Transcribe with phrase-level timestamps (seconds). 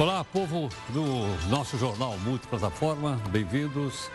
[0.00, 1.04] Olá, povo do
[1.50, 4.10] nosso jornal Multiplataforma, bem-vindos.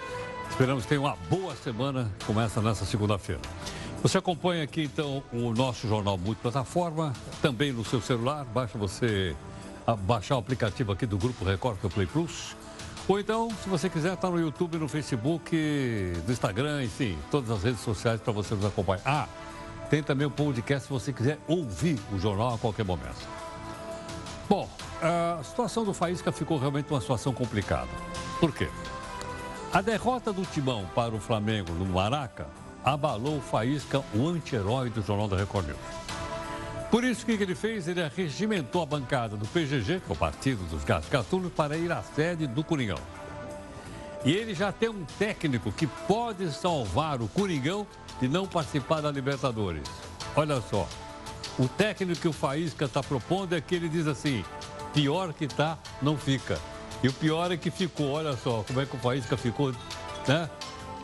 [0.49, 3.39] Esperamos que tenham uma boa semana, começa nessa segunda-feira.
[4.01, 9.35] Você acompanha aqui então o nosso jornal Multiplataforma, também no seu celular, basta você
[9.99, 12.55] baixar o aplicativo aqui do Grupo Record, que é o Play Plus.
[13.07, 15.55] Ou então, se você quiser, está no YouTube, no Facebook,
[16.25, 19.03] no Instagram, enfim, todas as redes sociais para você nos acompanhar.
[19.05, 19.27] Ah,
[19.91, 23.44] tem também o podcast se você quiser ouvir o jornal a qualquer momento.
[24.47, 24.69] Bom,
[25.01, 27.89] a situação do Faísca ficou realmente uma situação complicada.
[28.39, 28.69] Por quê?
[29.73, 32.47] A derrota do Timão para o Flamengo no Maraca
[32.83, 35.79] abalou o Faísca, o anti-herói do Jornal da Record News.
[36.91, 37.87] Por isso, o que ele fez?
[37.87, 41.09] Ele regimentou a bancada do PGG, que é o Partido dos Gatos
[41.55, 42.99] para ir à sede do Coringão.
[44.23, 47.85] E ele já tem um técnico que pode salvar o Coringão
[48.19, 49.83] de não participar da Libertadores.
[50.35, 50.87] Olha só,
[51.57, 54.43] o técnico que o Faísca está propondo é que ele diz assim,
[54.93, 56.59] pior que tá, não fica.
[57.01, 59.73] E o pior é que ficou, olha só como é que o Faísca ficou,
[60.27, 60.49] né?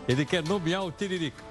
[0.08, 1.44] Ele quer nomear o Tiririca.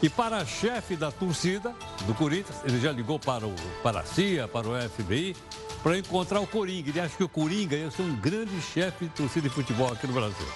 [0.00, 1.74] E para chefe da torcida
[2.06, 5.34] do Corinthians, ele já ligou para, o, para a CIA, para o FBI,
[5.82, 6.90] para encontrar o Coringa.
[6.90, 10.06] Ele acha que o Coringa ia ser um grande chefe de torcida de futebol aqui
[10.06, 10.46] no Brasil.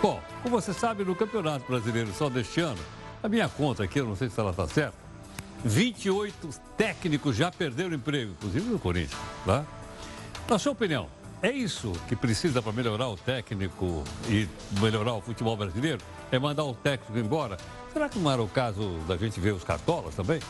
[0.00, 2.80] Bom, como você sabe, no Campeonato Brasileiro só deste ano,
[3.22, 4.96] a minha conta aqui, eu não sei se ela está certa,
[5.64, 9.20] 28 técnicos já perderam emprego, inclusive no Corinthians.
[9.46, 9.64] Tá?
[10.48, 11.08] Na sua opinião,
[11.42, 14.46] é isso que precisa para melhorar o técnico e
[14.80, 16.00] melhorar o futebol brasileiro?
[16.30, 17.56] É mandar o técnico embora?
[17.92, 20.40] Será que não era o caso da gente ver os cartolas também?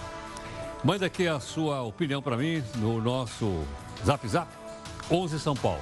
[0.82, 3.64] Manda aqui a sua opinião para mim no nosso
[4.04, 4.48] Zap Zap
[5.10, 5.80] 11 São Paulo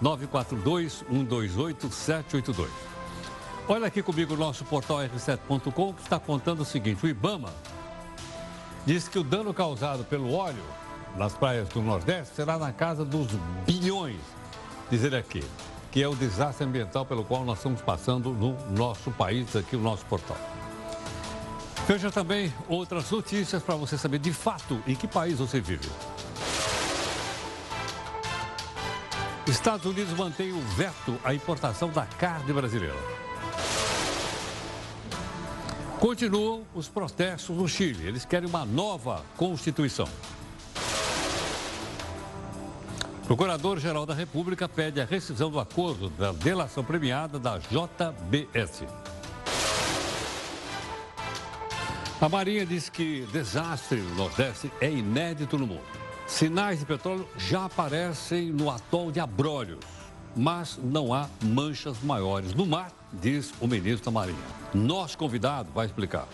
[0.00, 2.70] 942 128 782.
[3.68, 7.52] Olha aqui comigo o nosso portal r7.com que está contando o seguinte: o Ibama
[8.86, 10.62] diz que o dano causado pelo óleo
[11.16, 13.26] nas praias do Nordeste será na casa dos
[13.66, 14.20] bilhões,
[14.88, 15.42] diz ele aqui,
[15.90, 19.82] que é o desastre ambiental pelo qual nós estamos passando no nosso país, aqui no
[19.82, 20.36] nosso portal.
[21.88, 25.88] Veja também outras notícias para você saber de fato em que país você vive.
[29.46, 33.25] Estados Unidos mantém o veto à importação da carne brasileira.
[36.00, 38.06] Continuam os protestos no Chile.
[38.06, 40.06] Eles querem uma nova Constituição.
[43.26, 48.84] Procurador-Geral da República pede a rescisão do acordo da delação premiada da JBS.
[52.20, 55.82] A Marinha diz que desastre no Nordeste é inédito no mundo.
[56.26, 59.84] Sinais de petróleo já aparecem no atol de Abrolhos,
[60.36, 64.38] mas não há manchas maiores no mar diz o ministro da Marinha.
[64.74, 66.28] Nosso convidado vai explicar.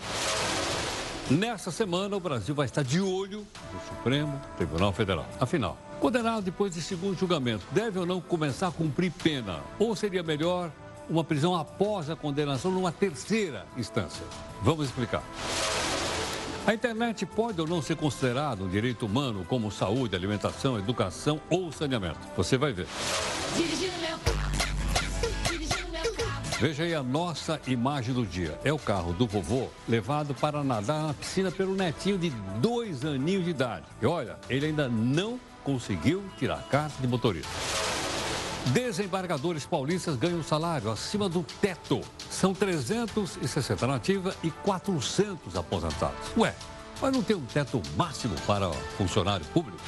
[1.31, 5.25] Nessa semana, o Brasil vai estar de olho no Supremo Tribunal Federal.
[5.39, 9.61] Afinal, condenado depois de segundo julgamento, deve ou não começar a cumprir pena?
[9.79, 10.69] Ou seria melhor
[11.09, 14.25] uma prisão após a condenação numa terceira instância?
[14.61, 15.23] Vamos explicar.
[16.67, 21.71] A internet pode ou não ser considerada um direito humano como saúde, alimentação, educação ou
[21.71, 22.19] saneamento?
[22.35, 22.87] Você vai ver.
[26.59, 28.57] Veja aí a nossa imagem do dia.
[28.63, 32.29] É o carro do vovô levado para nadar na piscina pelo netinho de
[32.61, 33.85] dois aninhos de idade.
[34.01, 37.49] E olha, ele ainda não conseguiu tirar a carta de motorista.
[38.67, 41.99] Desembargadores paulistas ganham salário acima do teto.
[42.29, 46.15] São 360 na ativa e 400 aposentados.
[46.37, 46.55] Ué,
[47.01, 49.81] mas não tem um teto máximo para funcionário público?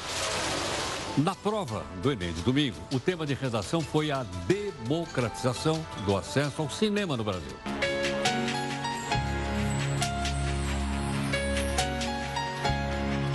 [1.16, 6.60] Na prova do Enem de domingo, o tema de redação foi a democratização do acesso
[6.60, 7.56] ao cinema no Brasil.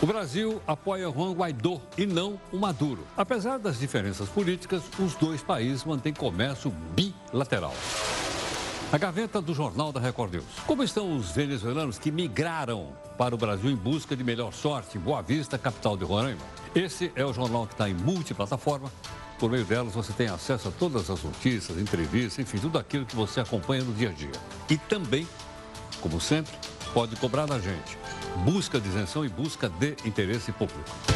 [0.00, 3.04] O Brasil apoia Juan Guaidó e não o Maduro.
[3.16, 7.74] Apesar das diferenças políticas, os dois países mantêm comércio bilateral.
[8.92, 10.44] A gaveta do Jornal da Record News.
[10.66, 15.00] Como estão os venezuelanos que migraram para o Brasil em busca de melhor sorte em
[15.00, 16.40] Boa Vista, capital de Roraima?
[16.74, 18.90] Esse é o jornal que está em multiplataforma.
[19.38, 23.16] Por meio delas, você tem acesso a todas as notícias, entrevistas, enfim, tudo aquilo que
[23.16, 24.32] você acompanha no dia a dia.
[24.68, 25.26] E também,
[26.00, 26.52] como sempre,
[26.92, 27.98] pode cobrar da gente.
[28.44, 31.13] Busca de isenção e busca de interesse público.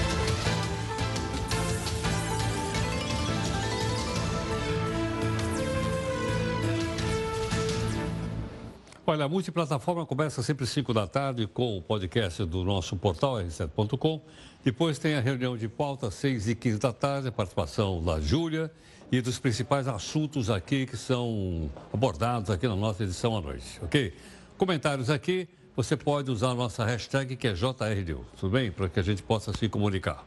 [9.10, 13.37] Olha, a multiplataforma começa sempre às 5 da tarde com o podcast do nosso portal
[13.37, 14.20] r7.com.
[14.62, 18.20] Depois tem a reunião de pauta às 6 e 15 da tarde, a participação da
[18.20, 18.70] Júlia
[19.10, 24.12] e dos principais assuntos aqui que são abordados aqui na nossa edição à noite, ok?
[24.58, 28.70] Comentários aqui, você pode usar a nossa hashtag que é JRDU, tudo bem?
[28.70, 30.22] Para que a gente possa se comunicar.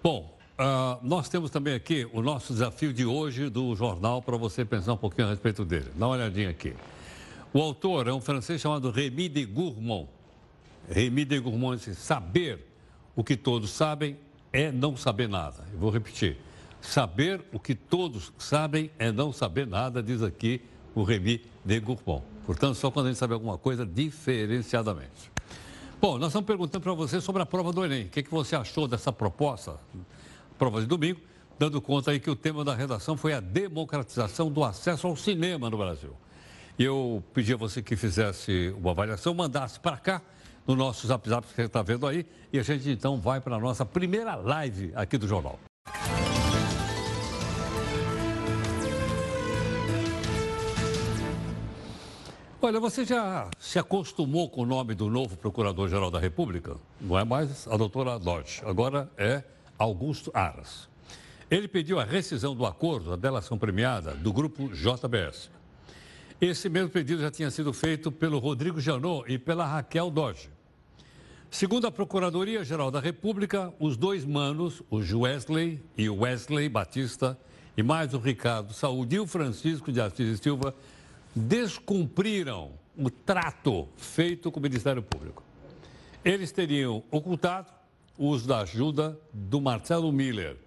[0.00, 4.64] Bom, uh, nós temos também aqui o nosso desafio de hoje do jornal para você
[4.64, 5.90] pensar um pouquinho a respeito dele.
[5.96, 6.72] Dá uma olhadinha aqui.
[7.52, 10.08] O autor é um francês chamado Rémy de Gourmont.
[10.90, 12.66] Rémy de Gourmont disse, saber
[13.14, 14.16] o que todos sabem
[14.52, 15.64] é não saber nada.
[15.72, 16.36] Eu vou repetir.
[16.80, 20.60] Saber o que todos sabem é não saber nada, diz aqui
[20.94, 22.22] o Rémy de Gourmont.
[22.44, 25.32] Portanto, só quando a gente sabe alguma coisa diferenciadamente.
[26.00, 28.04] Bom, nós estamos perguntando para você sobre a prova do Enem.
[28.04, 29.80] O que, que você achou dessa proposta?
[30.58, 31.20] Prova de domingo,
[31.58, 35.70] dando conta aí que o tema da redação foi a democratização do acesso ao cinema
[35.70, 36.14] no Brasil.
[36.78, 40.20] Eu pedi a você que fizesse uma avaliação, mandasse para cá
[40.66, 43.56] no nosso zap zap que você está vendo aí e a gente então vai para
[43.56, 45.58] a nossa primeira live aqui do jornal.
[52.60, 56.76] Olha, você já se acostumou com o nome do novo Procurador-Geral da República?
[57.00, 59.42] Não é mais a doutora Dodge, agora é
[59.78, 60.90] Augusto Aras.
[61.50, 65.48] Ele pediu a rescisão do acordo, a delação premiada, do grupo JBS.
[66.38, 70.50] Esse mesmo pedido já tinha sido feito pelo Rodrigo Janot e pela Raquel Dodge.
[71.50, 77.38] Segundo a Procuradoria-Geral da República, os dois manos, o Wesley e o Wesley Batista,
[77.74, 80.74] e mais o Ricardo Saúde e o Francisco de Assis e Silva,
[81.34, 85.42] descumpriram o trato feito com o Ministério Público.
[86.22, 87.72] Eles teriam ocultado
[88.18, 90.58] o uso da ajuda do Marcelo Miller,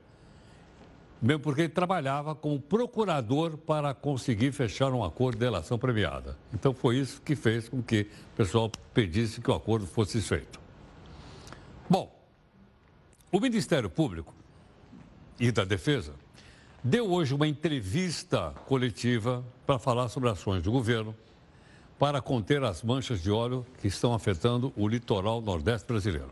[1.21, 6.37] mesmo porque ele trabalhava como procurador para conseguir fechar um acordo de delação premiada.
[6.53, 10.59] Então foi isso que fez com que o pessoal pedisse que o acordo fosse feito.
[11.89, 12.15] Bom,
[13.31, 14.33] o Ministério Público
[15.39, 16.13] e da Defesa
[16.83, 21.15] deu hoje uma entrevista coletiva para falar sobre ações do governo
[21.97, 26.31] para conter as manchas de óleo que estão afetando o litoral nordeste brasileiro.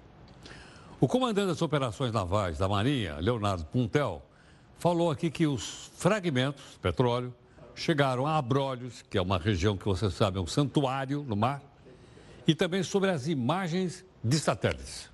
[0.99, 4.23] O comandante das operações navais da Marinha, Leonardo Puntel,
[4.79, 7.33] falou aqui que os fragmentos, petróleo,
[7.75, 11.61] chegaram a Abrolhos, que é uma região que você sabe é um santuário no mar,
[12.47, 15.09] e também sobre as imagens de satélites.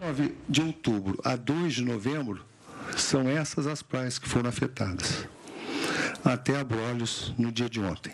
[0.00, 2.44] 9 de outubro a 2 de novembro
[2.96, 5.26] são essas as praias que foram afetadas.
[6.24, 8.12] Até Abrolhos no dia de ontem.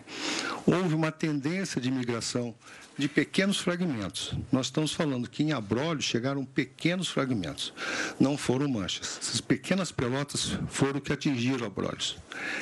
[0.65, 2.55] Houve uma tendência de migração
[2.97, 4.35] de pequenos fragmentos.
[4.51, 7.73] Nós estamos falando que em Abrolhos chegaram pequenos fragmentos,
[8.21, 9.19] não foram manchas.
[9.21, 12.17] Essas pequenas pelotas foram que atingiram Abrolhos.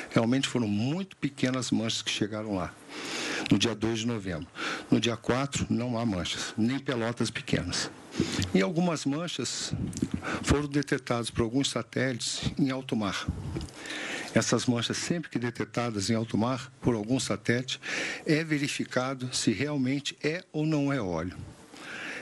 [0.09, 2.73] Realmente foram muito pequenas manchas que chegaram lá,
[3.51, 4.47] no dia 2 de novembro.
[4.89, 7.89] No dia 4, não há manchas, nem pelotas pequenas.
[8.53, 9.73] E algumas manchas
[10.43, 13.25] foram detectadas por alguns satélites em alto mar.
[14.33, 17.79] Essas manchas, sempre que detectadas em alto mar por algum satélite,
[18.25, 21.37] é verificado se realmente é ou não é óleo.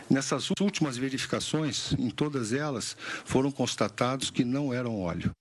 [0.10, 5.32] Nessas últimas verificações, em todas elas, foram constatados que não eram óleo.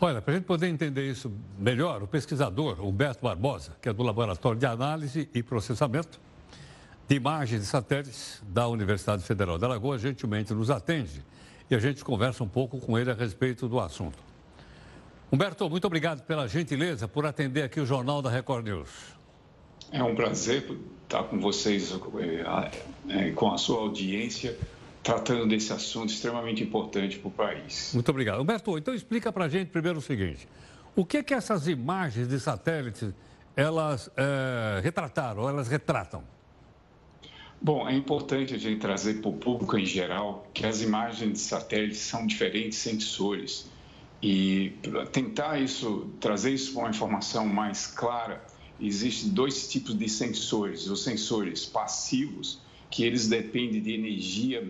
[0.00, 4.04] Olha, para a gente poder entender isso melhor, o pesquisador Humberto Barbosa, que é do
[4.04, 6.20] Laboratório de Análise e Processamento
[7.08, 11.24] de Imagens de Satélites da Universidade Federal de Alagoas, gentilmente nos atende
[11.68, 14.27] e a gente conversa um pouco com ele a respeito do assunto.
[15.30, 18.88] Humberto, muito obrigado pela gentileza por atender aqui o Jornal da Record News.
[19.92, 20.64] É um prazer
[21.02, 22.70] estar com vocês, eh,
[23.10, 24.56] eh, com a sua audiência,
[25.02, 27.90] tratando desse assunto extremamente importante para o país.
[27.92, 28.40] Muito obrigado.
[28.40, 30.48] Humberto, então explica para a gente primeiro o seguinte.
[30.96, 33.12] O que é que essas imagens de satélites,
[33.54, 36.24] elas é, retrataram, elas retratam?
[37.60, 41.38] Bom, é importante a gente trazer para o público em geral que as imagens de
[41.38, 43.68] satélites são diferentes sensores
[44.22, 44.72] e
[45.12, 48.44] tentar isso, trazer isso para uma informação mais clara,
[48.80, 50.88] existem dois tipos de sensores.
[50.88, 52.60] Os sensores passivos,
[52.90, 54.66] que eles dependem de energia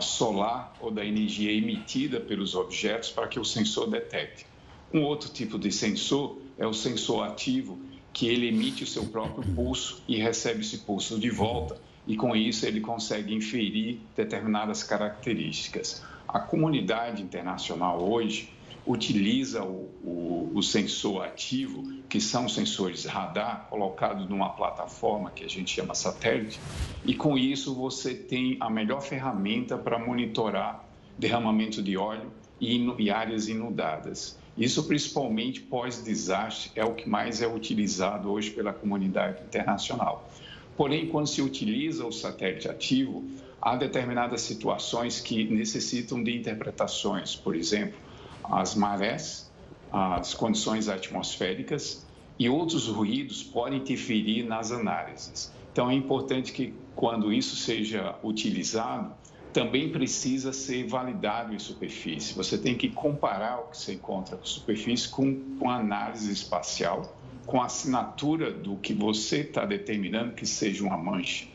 [0.00, 4.46] solar ou da energia emitida pelos objetos para que o sensor detecte.
[4.92, 7.78] Um outro tipo de sensor é o sensor ativo,
[8.12, 12.36] que ele emite o seu próprio pulso e recebe esse pulso de volta, e com
[12.36, 16.02] isso ele consegue inferir determinadas características.
[16.28, 18.52] A comunidade internacional hoje
[18.86, 25.48] utiliza o, o, o, sensor ativo, que são sensores radar, colocados numa plataforma que a
[25.48, 26.58] gente chama satélite,
[27.04, 30.84] e com isso você tem a melhor ferramenta para monitorar
[31.16, 34.38] derramamento de óleo e, e áreas inundadas.
[34.56, 40.28] Isso, principalmente pós-desastre, é o que mais é utilizado hoje pela comunidade internacional.
[40.76, 43.24] Porém, quando se utiliza o satélite ativo,
[43.60, 47.98] há determinadas situações que necessitam de interpretações, por exemplo,
[48.44, 49.50] as marés,
[49.92, 52.06] as condições atmosféricas
[52.38, 55.52] e outros ruídos podem interferir nas análises.
[55.72, 59.14] Então, é importante que, quando isso seja utilizado,
[59.52, 62.34] também precisa ser validado em superfície.
[62.34, 67.60] Você tem que comparar o que você encontra com superfície com, com análise espacial, com
[67.60, 71.46] a assinatura do que você está determinando que seja uma mancha.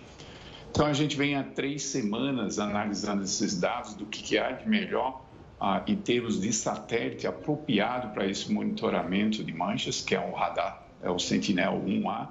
[0.69, 4.69] Então, a gente vem há três semanas analisando esses dados do que, que há de
[4.69, 5.26] melhor
[5.59, 10.83] ah, em termos de satélite apropriado para esse monitoramento de manchas, que é o radar,
[11.01, 12.29] é o Sentinel-1A,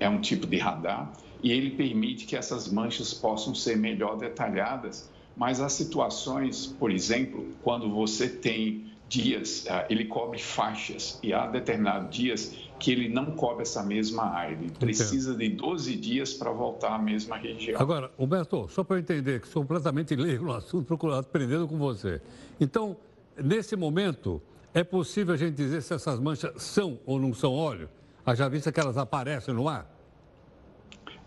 [0.00, 1.12] é um tipo de radar,
[1.42, 7.48] e ele permite que essas manchas possam ser melhor detalhadas, mas há situações, por exemplo,
[7.62, 13.26] quando você tem dias, ah, ele cobre faixas, e há determinados dias que ele não
[13.32, 14.54] cobre essa mesma área.
[14.54, 17.78] Ele precisa de 12 dias para voltar à mesma região.
[17.78, 21.76] Agora, Humberto, só para eu entender, que sou completamente leigo no assunto, procurado, aprendendo com
[21.76, 22.22] você.
[22.58, 22.96] Então,
[23.36, 24.40] nesse momento,
[24.72, 27.88] é possível a gente dizer se essas manchas são ou não são óleo?
[28.34, 29.86] Já vista que elas aparecem no ar?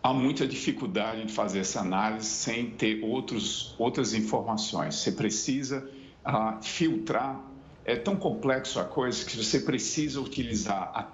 [0.01, 4.95] Há muita dificuldade em fazer essa análise sem ter outros, outras informações.
[4.95, 5.87] Você precisa
[6.25, 7.54] uh, filtrar.
[7.85, 11.07] É tão complexo a coisa que você precisa utilizar a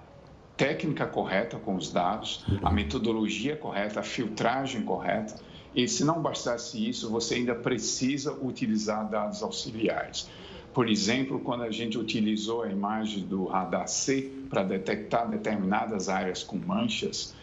[0.56, 5.34] técnica correta com os dados, a metodologia correta, a filtragem correta.
[5.74, 10.28] E se não bastasse isso, você ainda precisa utilizar dados auxiliares.
[10.72, 16.42] Por exemplo, quando a gente utilizou a imagem do radar C para detectar determinadas áreas
[16.42, 17.34] com manchas,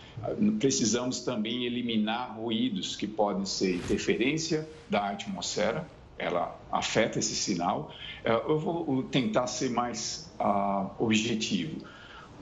[0.59, 5.85] precisamos também eliminar ruídos que podem ser interferência da atmosfera,
[6.19, 7.91] ela afeta esse sinal.
[8.23, 11.83] É, eu vou tentar ser mais uh, objetivo.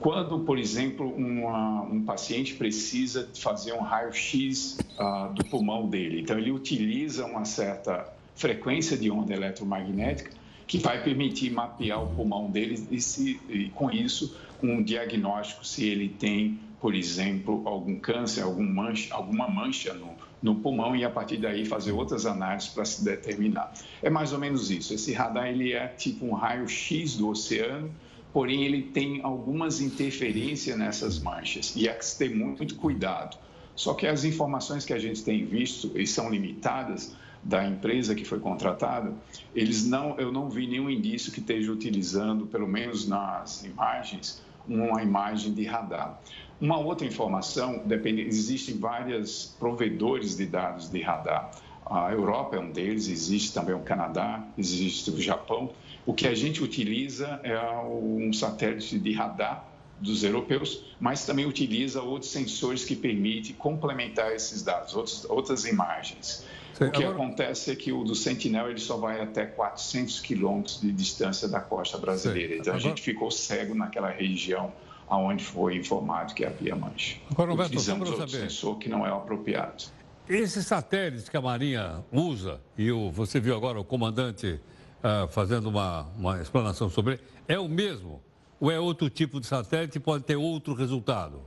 [0.00, 6.38] Quando, por exemplo, uma, um paciente precisa fazer um raio-x uh, do pulmão dele, então
[6.38, 10.30] ele utiliza uma certa frequência de onda eletromagnética
[10.68, 15.84] que vai permitir mapear o pulmão dele e, se, e com isso, um diagnóstico se
[15.86, 21.10] ele tem, por exemplo, algum câncer, algum mancha, alguma mancha no, no pulmão e a
[21.10, 23.72] partir daí fazer outras análises para se determinar.
[24.02, 24.94] É mais ou menos isso.
[24.94, 27.90] Esse radar ele é tipo um raio-x do oceano
[28.32, 33.36] porém ele tem algumas interferências nessas manchas e há que ter muito cuidado.
[33.74, 38.24] Só que as informações que a gente tem visto e são limitadas da empresa que
[38.24, 39.14] foi contratada,
[39.54, 45.02] eles não, eu não vi nenhum indício que esteja utilizando, pelo menos nas imagens, uma
[45.02, 46.20] imagem de radar.
[46.60, 51.50] Uma outra informação, depende, existem vários provedores de dados de radar.
[51.86, 55.70] A Europa é um deles, existe também o Canadá, existe o Japão.
[56.04, 59.64] O que a gente utiliza é um satélite de radar
[60.00, 66.44] dos europeus, mas também utiliza outros sensores que permitem complementar esses dados, outros, outras imagens.
[66.74, 67.16] Sim, o que agora...
[67.16, 71.60] acontece é que o do Sentinel ele só vai até 400 quilômetros de distância da
[71.60, 72.54] costa brasileira.
[72.54, 72.60] Sim.
[72.60, 72.86] Então agora...
[72.86, 74.72] a gente ficou cego naquela região
[75.08, 77.16] aonde foi informado que havia mancha.
[77.30, 78.48] Agora, Roberto, Utilizamos outro saber.
[78.48, 79.84] sensor que não é apropriado.
[80.28, 84.60] Esses satélites que a Marinha usa, e o, você viu agora o comandante
[84.98, 88.20] uh, fazendo uma, uma explanação sobre ele, é o mesmo?
[88.60, 91.40] Ou é outro tipo de satélite e pode ter outro resultado?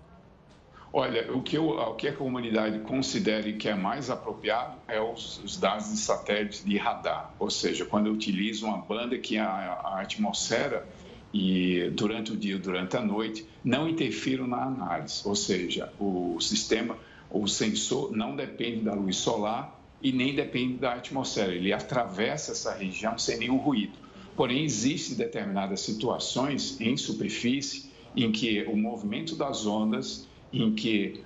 [0.94, 5.42] Olha, o que, eu, o que a comunidade considere que é mais apropriado é os,
[5.42, 9.48] os, dados de satélite de radar, ou seja, quando eu utilizo uma banda que a,
[9.48, 10.86] a atmosfera
[11.34, 16.98] e durante o dia, durante a noite, não interfiram na análise, ou seja, o sistema
[17.32, 21.54] o sensor não depende da luz solar e nem depende da atmosfera.
[21.54, 23.94] Ele atravessa essa região sem nenhum ruído.
[24.36, 31.22] Porém, existem determinadas situações em superfície em que o movimento das ondas, em que,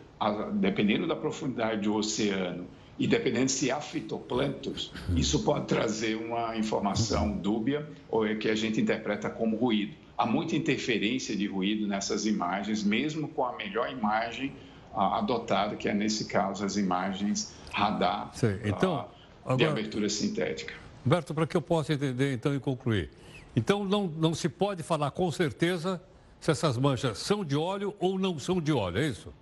[0.53, 7.31] dependendo da profundidade do oceano e dependendo se há fitoplânctons, isso pode trazer uma informação
[7.37, 9.95] dúbia ou é que a gente interpreta como ruído.
[10.17, 14.53] Há muita interferência de ruído nessas imagens, mesmo com a melhor imagem
[14.95, 18.31] adotada, que é, nesse caso, as imagens radar
[18.63, 19.05] então,
[19.43, 20.73] agora, de abertura sintética.
[21.03, 23.09] Roberto, para que eu possa entender, então, e concluir.
[23.53, 26.01] Então, não, não se pode falar com certeza
[26.39, 29.33] se essas manchas são de óleo ou não são de óleo, é isso?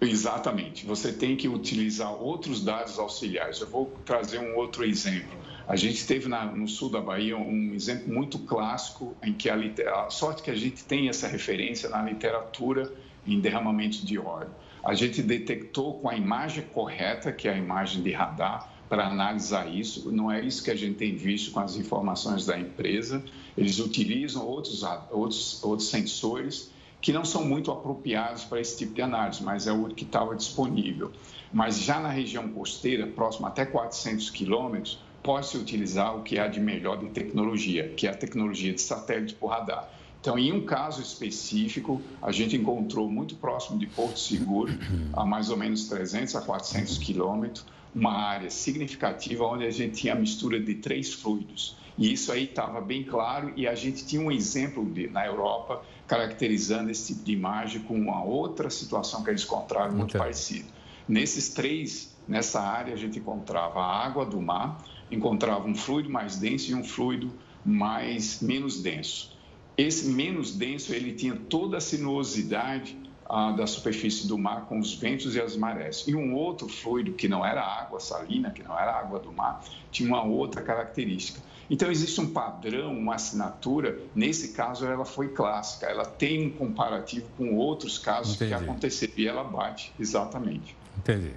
[0.00, 0.84] Exatamente.
[0.86, 3.60] Você tem que utilizar outros dados auxiliares.
[3.60, 5.38] Eu vou trazer um outro exemplo.
[5.66, 9.56] A gente teve na, no sul da Bahia um exemplo muito clássico em que a,
[9.56, 12.92] a sorte que a gente tem essa referência na literatura
[13.26, 14.50] em derramamento de óleo.
[14.84, 19.72] A gente detectou com a imagem correta, que é a imagem de radar, para analisar
[19.72, 20.12] isso.
[20.12, 23.24] Não é isso que a gente tem visto com as informações da empresa.
[23.56, 26.73] Eles utilizam outros, outros, outros sensores
[27.04, 30.34] que não são muito apropriados para esse tipo de análise, mas é o que estava
[30.34, 31.12] disponível.
[31.52, 36.58] Mas já na região costeira, próximo até 400 quilômetros, pode-se utilizar o que há de
[36.60, 39.86] melhor de tecnologia, que é a tecnologia de satélite por radar.
[40.18, 44.72] Então, em um caso específico, a gente encontrou muito próximo de Porto Seguro,
[45.12, 50.14] a mais ou menos 300 a 400 quilômetros, uma área significativa onde a gente tinha
[50.14, 51.76] a mistura de três fluidos.
[51.96, 55.82] E isso aí estava bem claro e a gente tinha um exemplo de, na Europa
[56.06, 60.20] caracterizando esse tipo de imagem com uma outra situação que eles encontraram muito okay.
[60.20, 60.68] parecida.
[61.08, 66.36] Nesses três, nessa área a gente encontrava a água do mar, encontrava um fluido mais
[66.36, 67.32] denso e um fluido
[67.64, 69.34] mais menos denso.
[69.76, 72.96] Esse menos denso ele tinha toda a sinuosidade
[73.26, 76.04] ah, da superfície do mar com os ventos e as marés.
[76.06, 79.64] E um outro fluido que não era água salina, que não era água do mar,
[79.90, 81.40] tinha uma outra característica.
[81.70, 83.98] Então existe um padrão, uma assinatura.
[84.14, 85.86] Nesse caso, ela foi clássica.
[85.86, 88.54] Ela tem um comparativo com outros casos Entendi.
[88.54, 90.76] que aconteceram e ela bate exatamente.
[90.98, 91.32] Entendi.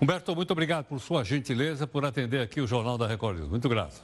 [0.00, 3.40] Humberto, muito obrigado por sua gentileza por atender aqui o Jornal da Record.
[3.48, 4.00] Muito grato.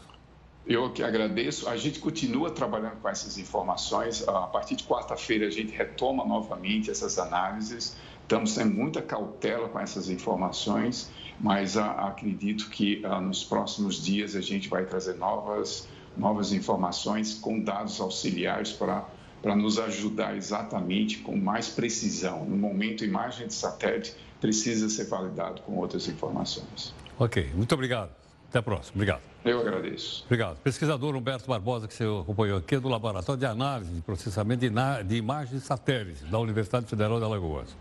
[0.67, 1.69] Eu que agradeço.
[1.69, 4.27] A gente continua trabalhando com essas informações.
[4.27, 7.97] A partir de quarta-feira, a gente retoma novamente essas análises.
[8.25, 14.69] Estamos tendo muita cautela com essas informações, mas acredito que nos próximos dias a gente
[14.69, 19.07] vai trazer novas, novas informações com dados auxiliares para
[19.45, 22.47] para nos ajudar exatamente com mais precisão.
[22.47, 26.95] No momento, imagem de satélite precisa ser validado com outras informações.
[27.19, 28.11] Ok, muito obrigado.
[28.49, 28.95] Até a próxima.
[28.95, 29.21] Obrigado.
[29.45, 30.25] Eu agradeço.
[30.25, 30.57] Obrigado.
[30.63, 34.65] Pesquisador Humberto Barbosa, que você acompanhou aqui, é do Laboratório de Análise de Processamento
[35.05, 37.77] de Imagens de Satélites, da Universidade Federal de Alagoas.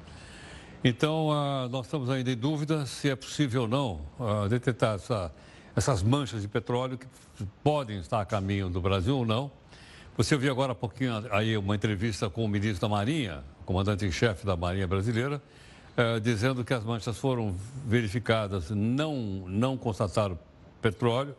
[0.86, 5.34] Então, uh, nós estamos ainda em dúvida se é possível ou não uh, detectar essa,
[5.74, 7.08] essas manchas de petróleo que
[7.64, 9.50] podem estar a caminho do Brasil ou não.
[10.18, 14.58] Você ouviu agora há pouquinho aí uma entrevista com o ministro da Marinha, comandante-em-chefe da
[14.58, 15.42] Marinha Brasileira,
[15.98, 17.56] uh, dizendo que as manchas foram
[17.88, 19.16] verificadas, não,
[19.48, 20.38] não constataram
[20.82, 21.34] petróleo.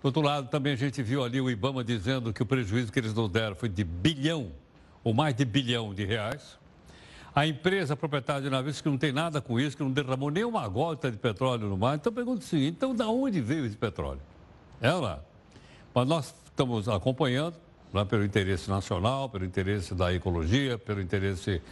[0.00, 3.00] Do outro lado, também a gente viu ali o Ibama dizendo que o prejuízo que
[3.00, 4.52] eles nos deram foi de bilhão,
[5.02, 6.56] ou mais de bilhão de reais.
[7.34, 10.66] A empresa proprietária de navios que não tem nada com isso, que não derramou nenhuma
[10.68, 11.96] gota de petróleo no mar.
[11.96, 14.20] Então, pergunta o seguinte, então, de onde veio esse petróleo?
[14.80, 15.20] É lá.
[15.94, 17.54] Mas nós estamos acompanhando,
[17.92, 21.62] lá pelo interesse nacional, pelo interesse da ecologia, pelo interesse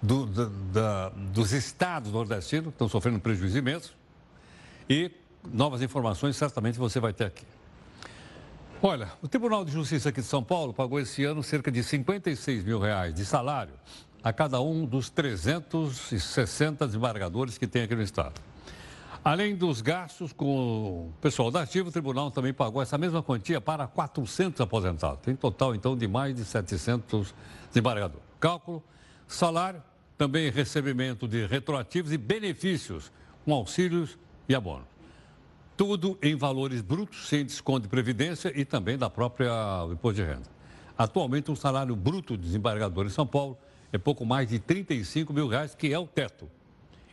[0.00, 3.96] do, da, da, dos estados nordestinos, que estão sofrendo prejuízo imenso.
[4.88, 5.10] E
[5.52, 7.44] novas informações certamente você vai ter aqui.
[8.82, 12.64] Olha, o Tribunal de Justiça aqui de São Paulo pagou esse ano cerca de 56
[12.64, 13.74] mil reais de salário
[14.22, 18.34] a cada um dos 360 desembargadores que tem aqui no Estado.
[19.22, 23.60] Além dos gastos com o pessoal da ativa, o tribunal também pagou essa mesma quantia
[23.60, 25.20] para 400 aposentados.
[25.20, 27.34] Tem total, então, de mais de 700
[27.68, 28.24] desembargadores.
[28.38, 28.82] Cálculo,
[29.28, 29.82] salário,
[30.16, 33.12] também recebimento de retroativos e benefícios,
[33.44, 34.86] com auxílios e abono.
[35.76, 39.50] Tudo em valores brutos, sem desconto de previdência e também da própria
[39.90, 40.48] imposto de renda.
[40.96, 43.58] Atualmente, um salário bruto de desembargador em São Paulo
[43.92, 46.48] é pouco mais de 35 mil reais, que é o teto.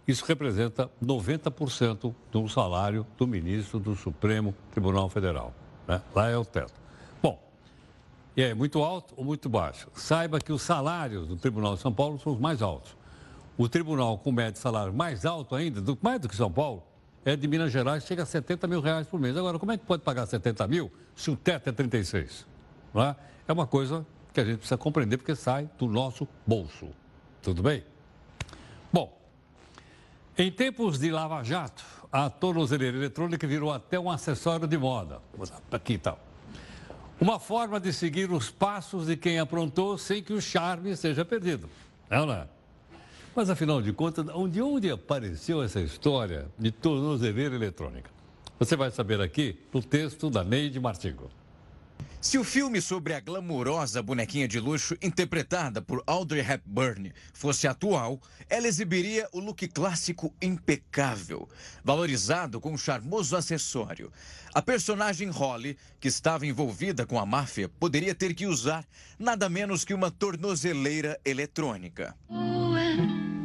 [0.08, 5.54] Isso representa 90% do salário do ministro do Supremo Tribunal Federal.
[5.88, 6.02] Né?
[6.16, 6.74] Lá é o teto.
[7.22, 7.38] Bom,
[8.36, 9.90] e é muito alto ou muito baixo?
[9.94, 12.96] Saiba que os salários do Tribunal de São Paulo são os mais altos.
[13.58, 16.84] O tribunal com médio salário mais alto ainda, do, mais do que São Paulo,
[17.26, 19.36] é de Minas Gerais, chega a 70 mil reais por mês.
[19.36, 22.46] Agora, como é que pode pagar 70 mil se o teto é 36?
[22.94, 23.16] Não é?
[23.48, 26.90] é uma coisa que a gente precisa compreender porque sai do nosso bolso.
[27.42, 27.84] Tudo bem?
[28.92, 29.18] Bom,
[30.38, 35.22] em tempos de Lava Jato, a tornozeleira eletrônica virou até um acessório de moda.
[35.72, 36.20] Aqui tal.
[37.20, 41.68] Uma forma de seguir os passos de quem aprontou sem que o charme seja perdido.
[42.10, 42.48] É ou não é?
[43.36, 48.10] Mas afinal de contas, de onde apareceu essa história de tornozeleira eletrônica?
[48.60, 51.30] Você vai saber aqui no texto da Neide Martingo.
[52.28, 58.20] Se o filme sobre a glamourosa bonequinha de luxo interpretada por Audrey Hepburn fosse atual,
[58.50, 61.48] ela exibiria o look clássico impecável,
[61.82, 64.12] valorizado com um charmoso acessório.
[64.54, 68.86] A personagem Holly, que estava envolvida com a máfia, poderia ter que usar
[69.18, 72.13] nada menos que uma tornozeleira eletrônica.
[72.28, 73.37] Going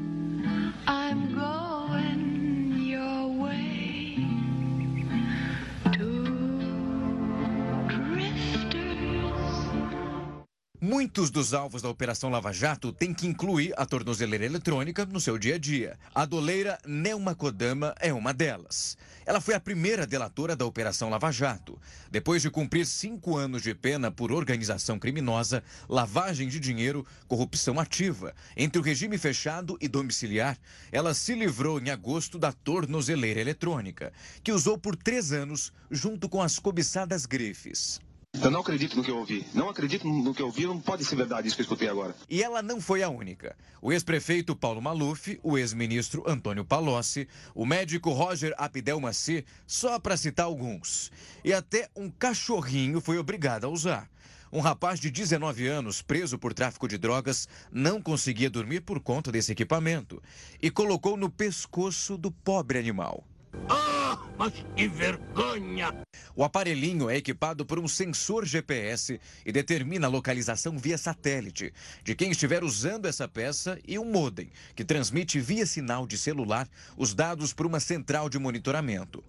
[11.03, 15.37] Muitos dos alvos da Operação Lava Jato têm que incluir a tornozeleira eletrônica no seu
[15.37, 15.99] dia a dia.
[16.15, 18.97] A doleira Nelma Kodama é uma delas.
[19.27, 21.77] Ela foi a primeira delatora da Operação Lava Jato.
[22.09, 28.33] Depois de cumprir cinco anos de pena por organização criminosa, lavagem de dinheiro, corrupção ativa,
[28.57, 30.57] entre o regime fechado e domiciliar,
[30.93, 36.41] ela se livrou em agosto da tornozeleira eletrônica, que usou por três anos junto com
[36.41, 38.01] as cobiçadas grifes.
[38.41, 39.47] Eu não acredito no que eu ouvi.
[39.53, 40.67] Não acredito no que eu ouvi.
[40.67, 42.17] Não pode ser verdade isso que eu escutei agora.
[42.31, 43.55] E ela não foi a única.
[43.81, 50.47] O ex-prefeito Paulo Maluf, o ex-ministro Antônio Palocci, o médico Roger Abdelmaci, só para citar
[50.47, 51.13] alguns.
[51.45, 54.11] E até um cachorrinho foi obrigado a usar.
[54.51, 59.31] Um rapaz de 19 anos, preso por tráfico de drogas, não conseguia dormir por conta
[59.31, 60.23] desse equipamento
[60.61, 63.25] e colocou no pescoço do pobre animal.
[63.69, 64.02] Ah,
[64.39, 65.93] mas que vergonha!
[66.35, 71.73] O aparelhinho é equipado por um sensor GPS e determina a localização via satélite
[72.03, 76.69] de quem estiver usando essa peça e um modem, que transmite via sinal de celular
[76.97, 79.23] os dados para uma central de monitoramento.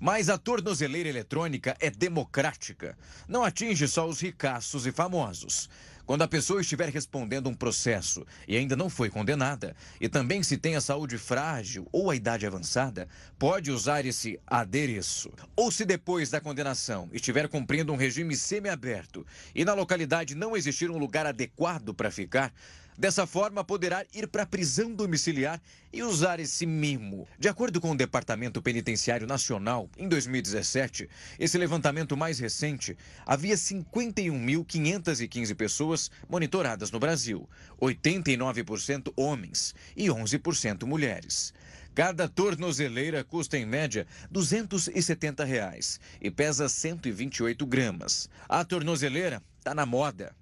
[0.00, 2.96] Mas a tornozeleira eletrônica é democrática.
[3.28, 5.68] Não atinge só os ricaços e famosos.
[6.10, 10.56] Quando a pessoa estiver respondendo um processo e ainda não foi condenada, e também se
[10.56, 13.06] tem a saúde frágil ou a idade avançada,
[13.38, 15.30] pode usar esse adereço.
[15.54, 20.90] Ou se depois da condenação estiver cumprindo um regime semiaberto e na localidade não existir
[20.90, 22.52] um lugar adequado para ficar,
[23.00, 25.58] Dessa forma, poderá ir para a prisão domiciliar
[25.90, 27.26] e usar esse mimo.
[27.38, 31.08] De acordo com o Departamento Penitenciário Nacional, em 2017,
[31.38, 37.48] esse levantamento mais recente, havia 51.515 pessoas monitoradas no Brasil,
[37.80, 41.54] 89% homens e 11% mulheres.
[41.94, 48.28] Cada tornozeleira custa em média 270 reais e pesa 128 gramas.
[48.46, 50.36] A tornozeleira está na moda.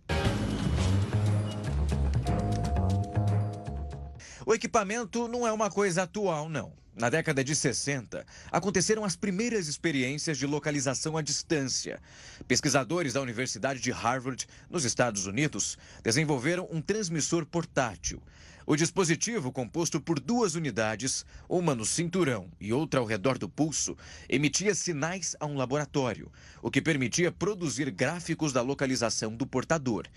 [4.49, 6.73] O equipamento não é uma coisa atual, não.
[6.97, 12.01] Na década de 60, aconteceram as primeiras experiências de localização à distância.
[12.47, 18.23] Pesquisadores da Universidade de Harvard, nos Estados Unidos, desenvolveram um transmissor portátil.
[18.65, 23.99] O dispositivo, composto por duas unidades, uma no cinturão e outra ao redor do pulso,
[24.31, 26.33] emitia sinais a um laboratório,
[26.63, 30.09] o que permitia produzir gráficos da localização do portador.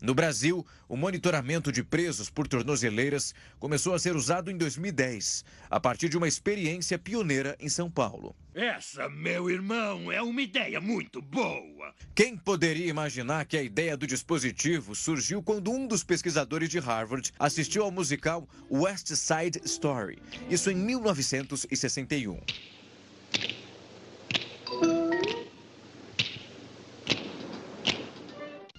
[0.00, 5.80] No Brasil, o monitoramento de presos por tornozeleiras começou a ser usado em 2010, a
[5.80, 8.34] partir de uma experiência pioneira em São Paulo.
[8.54, 11.94] Essa, meu irmão, é uma ideia muito boa.
[12.14, 17.32] Quem poderia imaginar que a ideia do dispositivo surgiu quando um dos pesquisadores de Harvard
[17.38, 22.40] assistiu ao musical West Side Story, isso em 1961.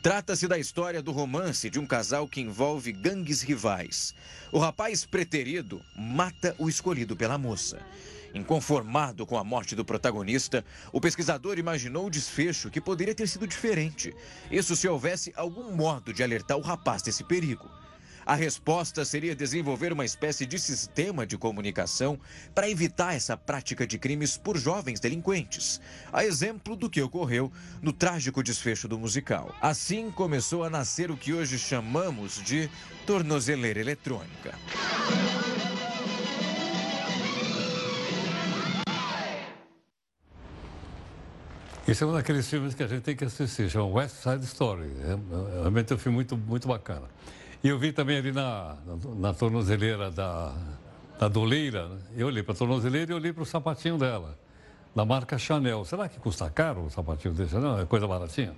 [0.02, 4.16] Trata-se da história do romance de um casal que envolve gangues rivais.
[4.50, 7.82] O rapaz preterido mata o escolhido pela moça.
[8.34, 13.46] Inconformado com a morte do protagonista, o pesquisador imaginou o desfecho que poderia ter sido
[13.46, 14.16] diferente.
[14.50, 17.70] Isso se houvesse algum modo de alertar o rapaz desse perigo.
[18.30, 22.20] A resposta seria desenvolver uma espécie de sistema de comunicação
[22.54, 25.82] para evitar essa prática de crimes por jovens delinquentes,
[26.14, 29.56] a exemplo do que ocorreu no trágico desfecho do musical.
[29.60, 32.70] Assim começou a nascer o que hoje chamamos de
[33.04, 34.54] tornozeleira eletrônica.
[41.88, 44.92] Esse é um daqueles filmes que a gente tem que assistir, chama West Side Story.
[45.02, 47.08] É, realmente é um filme muito, muito bacana.
[47.64, 50.54] E eu vi também ali na, na, na tornozeleira da,
[51.20, 51.98] da doleira, né?
[52.16, 54.40] eu olhei para a tornozeleira e olhei para o sapatinho dela,
[54.96, 55.84] da marca Chanel.
[55.84, 57.56] Será que custa caro o sapatinho desse?
[57.56, 58.56] Não, é coisa baratinha.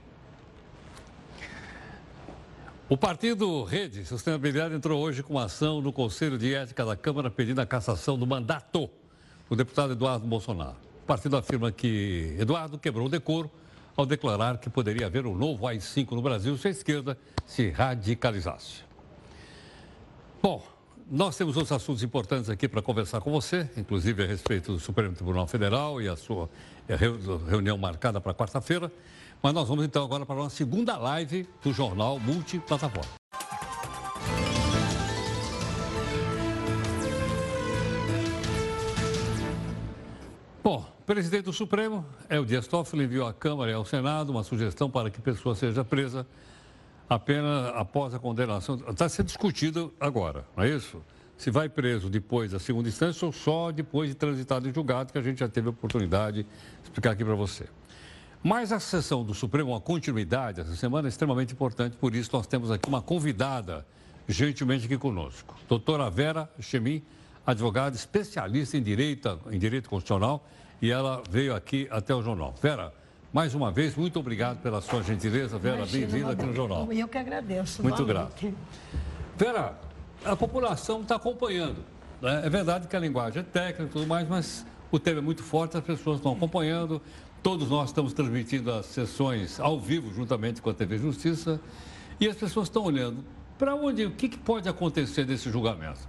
[2.87, 7.31] O partido Rede Sustentabilidade entrou hoje com uma ação no Conselho de Ética da Câmara
[7.31, 8.89] pedindo a cassação do mandato
[9.49, 10.75] do deputado Eduardo Bolsonaro.
[11.01, 13.49] O partido afirma que Eduardo quebrou o decoro
[13.95, 18.90] ao declarar que poderia haver um novo AI-5 no Brasil se a esquerda se radicalizasse.
[20.41, 20.63] Bom,
[21.07, 25.13] nós temos outros assuntos importantes aqui para conversar com você, inclusive a respeito do Supremo
[25.13, 26.49] Tribunal Federal e a sua
[26.89, 26.95] eh,
[27.47, 28.91] reunião marcada para quarta-feira.
[29.39, 33.11] Mas nós vamos então agora para uma segunda live do jornal Multiplataforma.
[40.63, 44.43] Bom, o presidente do Supremo, é o Toffoli, enviou à Câmara e ao Senado uma
[44.43, 46.25] sugestão para que pessoa seja presa
[47.11, 48.75] apenas após a condenação.
[48.87, 51.03] Está sendo discutido agora, não é isso?
[51.37, 55.17] Se vai preso depois da segunda instância ou só depois de transitado em julgado, que
[55.17, 56.49] a gente já teve a oportunidade de
[56.83, 57.65] explicar aqui para você.
[58.41, 62.47] Mas a sessão do Supremo, a continuidade essa semana é extremamente importante, por isso nós
[62.47, 63.85] temos aqui uma convidada
[64.25, 65.57] gentilmente aqui conosco.
[65.67, 67.03] Doutora Vera Chemin,
[67.45, 70.47] advogada especialista em direito, em direito constitucional,
[70.81, 72.55] e ela veio aqui até o jornal.
[72.61, 72.93] Vera,
[73.33, 76.91] mais uma vez, muito obrigado pela sua gentileza, Vera, bem-vinda aqui no jornal.
[76.91, 77.81] Eu que agradeço.
[77.81, 78.53] Muito grato.
[79.37, 79.79] Vera,
[80.25, 81.77] a população está acompanhando.
[82.21, 82.41] Né?
[82.45, 85.43] É verdade que a linguagem é técnica e tudo mais, mas o tema é muito
[85.43, 87.01] forte, as pessoas estão acompanhando.
[87.41, 91.59] Todos nós estamos transmitindo as sessões ao vivo, juntamente com a TV Justiça,
[92.19, 93.23] e as pessoas estão olhando
[93.57, 96.01] para onde, o que, que pode acontecer desse julgamento.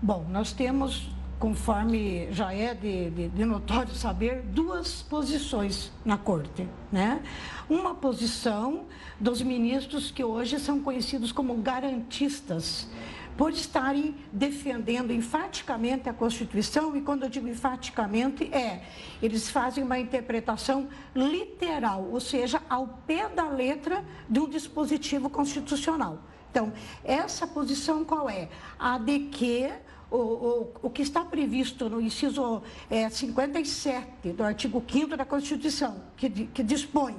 [0.00, 1.08] Bom, nós temos,
[1.44, 6.66] conforme já é de, de, de, notório saber, duas posições na corte.
[6.90, 7.22] Né?
[7.68, 8.86] Uma posição
[9.20, 12.88] dos ministros que hoje são conhecidos como garantistas
[13.36, 18.82] por estarem defendendo enfaticamente a Constituição, e quando eu digo enfaticamente, é,
[19.22, 26.22] eles fazem uma interpretação literal, ou seja, ao pé da letra de um dispositivo constitucional.
[26.50, 26.72] Então,
[27.04, 28.48] essa posição qual é?
[28.78, 29.70] A de que
[30.14, 35.96] o, o, o que está previsto no inciso é, 57 do artigo 5 da Constituição,
[36.16, 37.16] que, que dispõe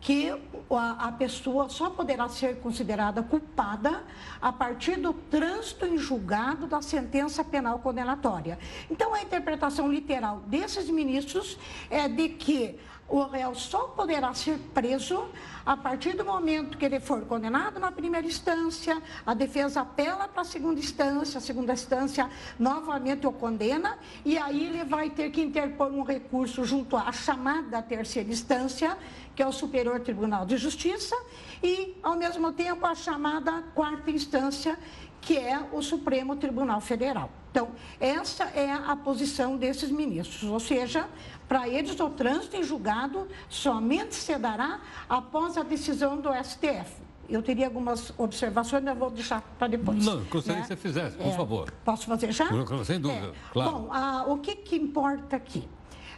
[0.00, 0.30] que
[0.70, 4.02] a, a, pessoa só poderá ser considerada culpada
[4.40, 8.58] a partir do trânsito em julgado da sentença penal condenatória.
[8.90, 11.58] Então, a interpretação literal desses ministros
[11.90, 12.78] é de que
[13.10, 15.28] o réu só poderá ser preso
[15.66, 20.42] a partir do momento que ele for condenado na primeira instância, a defesa apela para
[20.42, 25.42] a segunda instância, a segunda instância novamente o condena, e aí ele vai ter que
[25.42, 28.96] interpor um recurso junto à chamada terceira instância,
[29.34, 31.16] que é o Superior Tribunal de Justiça,
[31.62, 34.78] e, ao mesmo tempo, a chamada quarta instância,
[35.20, 37.30] que é o Supremo Tribunal Federal.
[37.50, 41.08] Então, essa é a posição desses ministros, ou seja,
[41.48, 47.00] para eles o trânsito em julgado somente se dará após a decisão do STF.
[47.28, 50.04] Eu teria algumas observações, mas vou deixar para depois.
[50.04, 50.62] Não, gostaria né?
[50.62, 51.72] que você fizesse, por é, favor.
[51.84, 52.46] Posso fazer já?
[52.84, 53.32] Sem dúvida, é.
[53.52, 53.70] claro.
[53.70, 55.68] Bom, ah, o que, que importa aqui?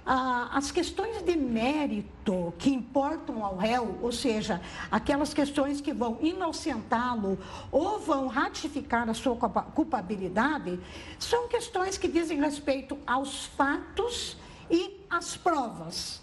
[0.04, 4.60] Ah, as questões de mérito que importam ao réu, ou seja,
[4.90, 7.38] aquelas questões que vão inocentá-lo
[7.70, 10.80] ou vão ratificar a sua culpabilidade,
[11.20, 14.36] são questões que dizem respeito aos fatos
[14.68, 16.20] e às provas.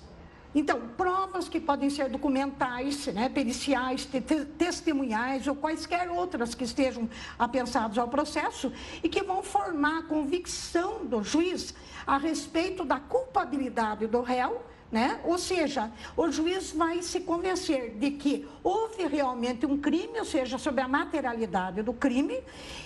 [0.54, 7.08] Então, provas que podem ser documentais, né, periciais, te testemunhais ou quaisquer outras que estejam
[7.38, 11.74] apensados ao processo e que vão formar a convicção do juiz
[12.06, 15.20] a respeito da culpabilidade do réu, né?
[15.24, 20.58] Ou seja, o juiz vai se convencer de que houve realmente um crime, ou seja,
[20.58, 22.42] sobre a materialidade do crime,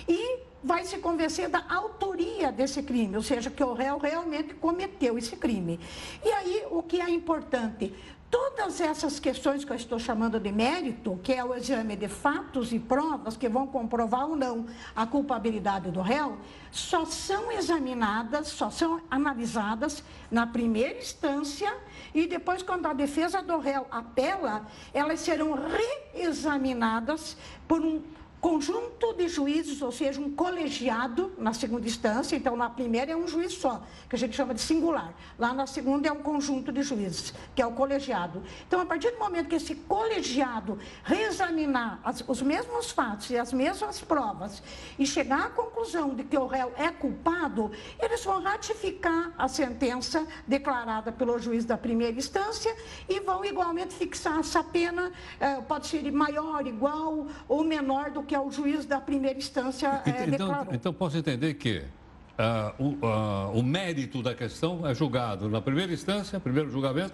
[0.05, 5.17] e vai se convencer da autoria desse crime, ou seja, que o réu realmente cometeu
[5.17, 5.79] esse crime.
[6.23, 7.93] E aí, o que é importante?
[8.31, 12.73] Todas essas questões que eu estou chamando de mérito, que é o exame de fatos
[12.73, 16.39] e provas que vão comprovar ou não a culpabilidade do réu,
[16.71, 21.71] só são examinadas, só são analisadas na primeira instância
[22.11, 28.01] e depois, quando a defesa do réu apela, elas serão reexaminadas por um
[28.43, 32.35] conjunto de juízes, ou seja, um colegiado na segunda instância.
[32.35, 35.13] Então, na primeira é um juiz só, que a gente chama de singular.
[35.39, 38.43] Lá na segunda é um conjunto de juízes, que é o colegiado.
[38.67, 43.53] Então, a partir do momento que esse colegiado reexaminar as, os mesmos fatos e as
[43.53, 44.61] mesmas provas
[44.99, 50.27] e chegar à conclusão de que o réu é culpado, eles vão ratificar a sentença
[50.45, 52.75] declarada pelo juiz da primeira instância
[53.07, 58.32] e vão igualmente fixar essa pena, eh, pode ser maior, igual ou menor do que
[58.33, 60.67] que é o juiz da primeira instância é, então.
[60.71, 61.83] Então, posso entender que
[62.39, 67.13] uh, o, uh, o mérito da questão é julgado na primeira instância, primeiro julgamento,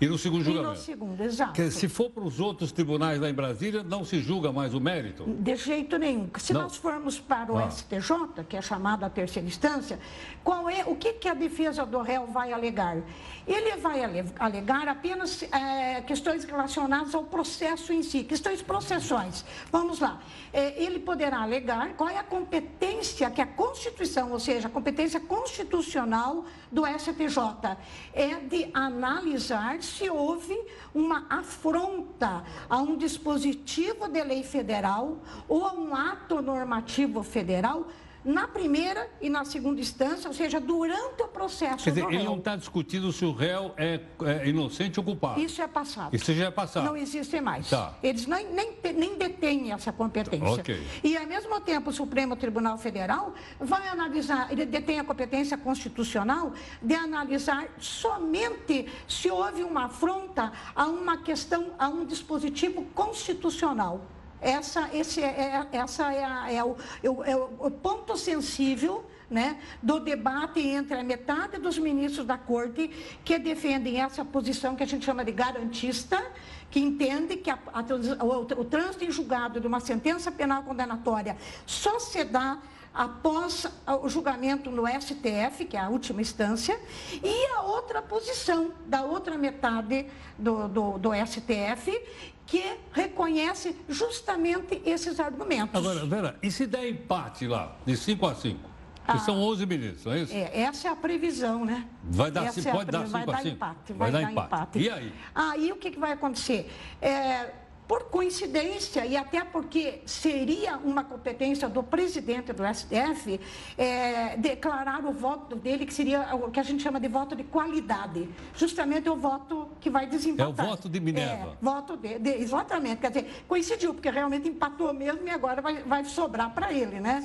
[0.00, 0.74] e no segundo julgamento?
[0.74, 1.52] E no segundo, exato.
[1.52, 4.80] Que, se for para os outros tribunais lá em Brasília, não se julga mais o
[4.80, 5.24] mérito?
[5.24, 6.30] De jeito nenhum.
[6.38, 6.62] Se não.
[6.62, 7.68] nós formos para o ah.
[7.68, 9.98] STJ, que é chamada a terceira instância,
[10.44, 12.98] qual é, o que, que a defesa do réu vai alegar?
[13.46, 14.02] Ele vai
[14.38, 19.44] alegar apenas é, questões relacionadas ao processo em si, questões processuais.
[19.72, 20.20] Vamos lá.
[20.52, 25.18] É, ele poderá alegar qual é a competência que a Constituição, ou seja, a competência
[25.18, 27.76] constitucional do STJ,
[28.12, 30.58] é de analisar se houve
[30.94, 37.86] uma afronta a um dispositivo de lei federal ou a um ato normativo federal
[38.28, 42.26] na primeira e na segunda instância, ou seja, durante o processo Quer dizer, ele réu.
[42.26, 45.40] não está discutindo se o réu é, é inocente ou culpado.
[45.40, 46.14] Isso é passado.
[46.14, 46.84] Isso já é passado.
[46.84, 47.70] Não existe mais.
[47.70, 47.94] Tá.
[48.02, 50.46] Eles nem, nem, nem detêm essa competência.
[50.46, 50.86] Ok.
[51.02, 56.52] E, ao mesmo tempo, o Supremo Tribunal Federal vai analisar, ele detém a competência constitucional
[56.82, 64.17] de analisar somente se houve uma afronta a uma questão, a um dispositivo constitucional.
[64.40, 70.00] Essa, esse é, é- essa é, a- é o, é o- ponto sensível né, do
[70.00, 72.88] debate entre a metade dos ministros da corte
[73.24, 76.24] que defendem essa posição que a gente chama de garantista,
[76.70, 81.36] que entende que a- a o, o trânsito em julgado de uma sentença penal condenatória
[81.66, 82.58] só se dá
[82.98, 83.64] após
[84.02, 86.76] o julgamento no STF, que é a última instância,
[87.22, 90.06] e a outra posição da outra metade
[90.36, 91.96] do, do, do STF,
[92.44, 95.72] que reconhece justamente esses argumentos.
[95.76, 98.58] Agora, Vera, e se der empate lá, de 5 a 5?
[99.06, 99.18] Que Ah.
[99.20, 100.34] são 11 ministros, não é isso?
[100.34, 101.86] É, essa é a previsão, né?
[102.04, 104.10] Vai dar Essa ci- é a pode dar previ- vai cinco a dar empate, Vai
[104.10, 104.46] vai, dar dar empate.
[104.54, 104.78] empate.
[104.80, 105.12] E aí?
[105.34, 106.70] Aí o que, que vai acontecer?
[107.00, 107.50] É,
[107.88, 113.40] por coincidência, e até porque seria uma competência do presidente do STF,
[113.78, 117.44] é, declarar o voto dele, que seria o que a gente chama de voto de
[117.44, 118.28] qualidade.
[118.54, 120.66] Justamente o voto que vai desempatar.
[120.66, 121.52] É o voto de Minerva.
[121.52, 123.00] É, voto de, de- exatamente.
[123.00, 127.24] Quer dizer, coincidiu, porque realmente empatou mesmo e agora vai, vai sobrar para ele, né?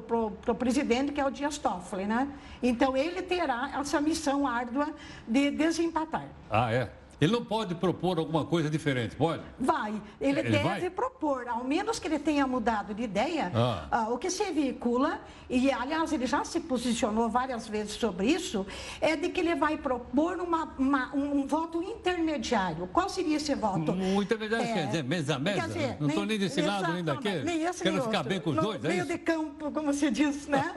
[0.00, 2.26] Pro, pro presidente, que é o Dias Toffoli, né?
[2.62, 4.88] Então, ele terá essa missão árdua
[5.28, 6.24] de desempatar.
[6.50, 6.90] Ah, é?
[7.24, 9.42] Ele não pode propor alguma coisa diferente, pode?
[9.58, 10.90] Vai, ele, Ele deve vai?
[10.90, 13.86] propor, ao menos que ele tenha mudado de ideia, Ah.
[13.90, 18.66] ah, o que se veicula, e aliás ele já se posicionou várias vezes sobre isso,
[19.00, 22.86] é de que ele vai propor uma, uma- um, um voto intermediário.
[22.92, 23.92] Qual seria esse voto?
[23.92, 25.60] O intermediário quer dizer mesa a mesa?
[25.62, 27.42] quer dizer, Não estou nem desse lado, nem daquele.
[27.44, 28.28] Nem esse, Quero nem ficar outro.
[28.30, 30.74] bem com os No dois, é meio de campo, como se diz, né?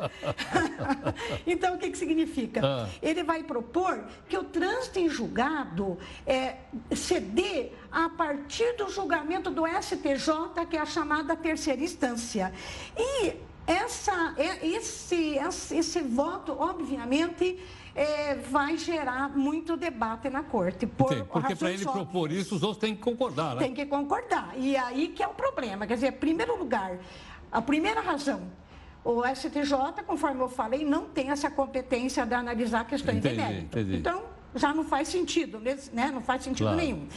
[1.45, 2.61] então, o que, que significa?
[2.63, 2.87] Ah.
[3.01, 6.36] Ele vai propor que o trânsito em julgado é,
[6.95, 12.53] se dê a partir do julgamento do STJ, que é a chamada terceira instância.
[12.97, 13.33] E
[13.65, 15.37] essa, é- esse,
[15.75, 17.59] esse, voto, obviamente,
[17.93, 20.85] é, vai gerar muito debate na corte.
[20.87, 21.91] Por Entendi, Porque para ele óbvias.
[22.05, 23.61] propor isso, os outros têm que concordar, né?
[23.63, 24.53] Tem que concordar.
[24.55, 25.85] E aí que é o problema.
[25.85, 26.97] Quer dizer, em primeiro lugar,
[27.51, 28.41] a primeira razão,
[29.03, 33.79] o STJ, conforme eu falei, não tem essa competência de analisar questões Entendi, de mérito.
[33.79, 33.97] entendi.
[33.97, 34.23] Então,
[34.57, 35.59] já não faz sentido,
[35.93, 36.11] né?
[36.11, 36.77] Não faz sentido Claro.
[36.77, 37.07] nenhum.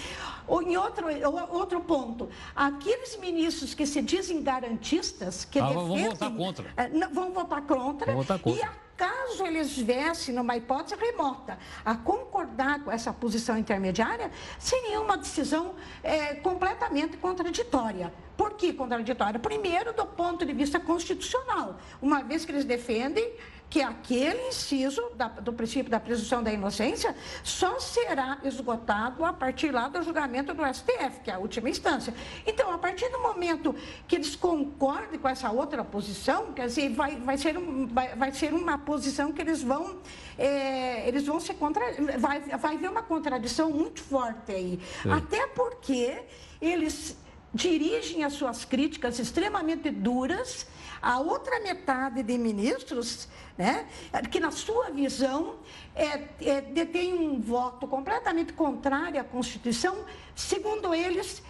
[0.47, 1.07] Ou em outro,
[1.51, 6.11] outro ponto, aqueles ministros que se dizem garantistas, que Ah, vão defendem...
[6.11, 6.73] votar contra.
[6.77, 8.07] É, não, vão votar contra.
[8.13, 8.61] Vão votar contra.
[8.61, 15.17] E acaso eles viessem, numa hipótese remota, a concordar com essa posição intermediária, seria uma
[15.17, 18.13] decisão é, completamente contraditória.
[18.37, 19.39] Por que contraditória?
[19.39, 23.33] Primeiro, do ponto de vista constitucional, uma vez que eles defendem
[23.71, 29.71] que aquele inciso da- do princípio da presunção da inocência só será esgotado a partir
[29.71, 32.13] lá do julgamento do STF, que é a última instância.
[32.45, 33.73] Então, a partir do momento
[34.09, 38.33] que eles concordem com essa outra posição, quer dizer, vai, vai, ser, um- vai, vai
[38.33, 40.01] ser uma posição que eles vão,
[40.37, 41.81] é, eles vão se contra,
[42.19, 44.81] vai, vai haver uma contradição muito forte aí.
[45.09, 46.19] Até porque
[46.61, 47.17] eles
[47.55, 50.67] dirigem as suas críticas extremamente duras
[51.03, 53.87] à outra metade de ministros, né,
[54.31, 55.57] que na sua visão
[55.95, 61.43] é, é, detém um voto completamente contrário à Constituição, segundo eles,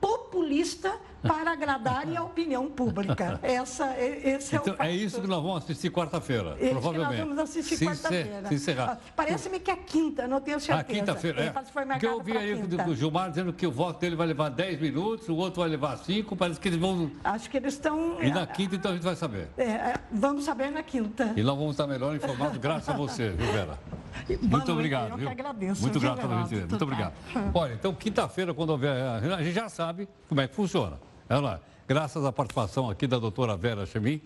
[0.00, 0.92] populista
[1.26, 3.38] para agradar a opinião pública.
[3.42, 4.86] Essa, é- esse é o Então, fato.
[4.86, 7.18] é isso que nós vamos assistir quarta-feira, provavelmente.
[7.18, 8.54] nós vamos assistir quarta-feira.
[8.54, 8.90] Encerrar.
[8.92, 10.80] Ah, Parece-me que é quinta, não tenho certeza.
[10.80, 11.50] A quinta-feira, é.
[11.50, 12.76] Porque eu ouvi aí quinta.
[12.76, 15.70] do, do Gilmar dizendo que o voto dele vai levar 10 minutos, o outro vai
[15.70, 17.10] levar 5, parece que eles vão...
[17.24, 18.22] Acho que eles estão...
[18.22, 19.48] E na quinta, então, a gente vai saber.
[19.56, 21.32] É, é, vamos saber na quinta.
[21.36, 23.78] E nós vamos estar melhor informados graças a você, viu, Vera?
[24.28, 25.26] Muito noite, obrigado, eu viu?
[25.26, 26.66] que agradeço, Muito grato pela gentileza.
[26.68, 27.12] Muito obrigado.
[27.52, 28.94] Olha, então, quinta-feira, quando houver...
[28.94, 29.83] A gente já sabe
[30.28, 30.98] como é que funciona.
[31.28, 34.20] Lá, graças à participação aqui da doutora Vera Chemin,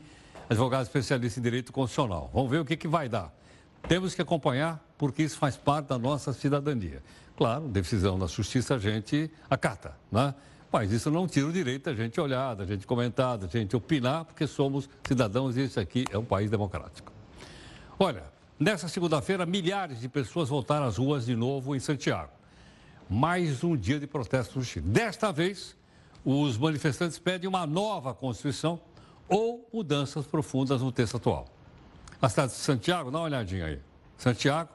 [0.48, 2.30] advogada especialista em direito constitucional.
[2.32, 3.32] Vamos ver o que, que vai dar.
[3.86, 7.02] Temos que acompanhar, porque isso faz parte da nossa cidadania.
[7.36, 10.34] Claro, decisão da justiça a gente acata, né?
[10.70, 14.24] Mas isso não tira o direito da gente olhar, da gente comentar, da gente opinar,
[14.24, 17.10] porque somos cidadãos e isso aqui é um país democrático.
[17.98, 18.24] Olha,
[18.58, 22.37] nessa segunda-feira, milhares de pessoas voltaram às ruas de novo em Santiago.
[23.08, 24.86] Mais um dia de protesto no Chile.
[24.86, 25.74] Desta vez,
[26.22, 28.78] os manifestantes pedem uma nova Constituição
[29.26, 31.46] ou mudanças profundas no texto atual.
[32.20, 33.80] A cidade de Santiago, dá uma olhadinha aí.
[34.18, 34.68] Santiago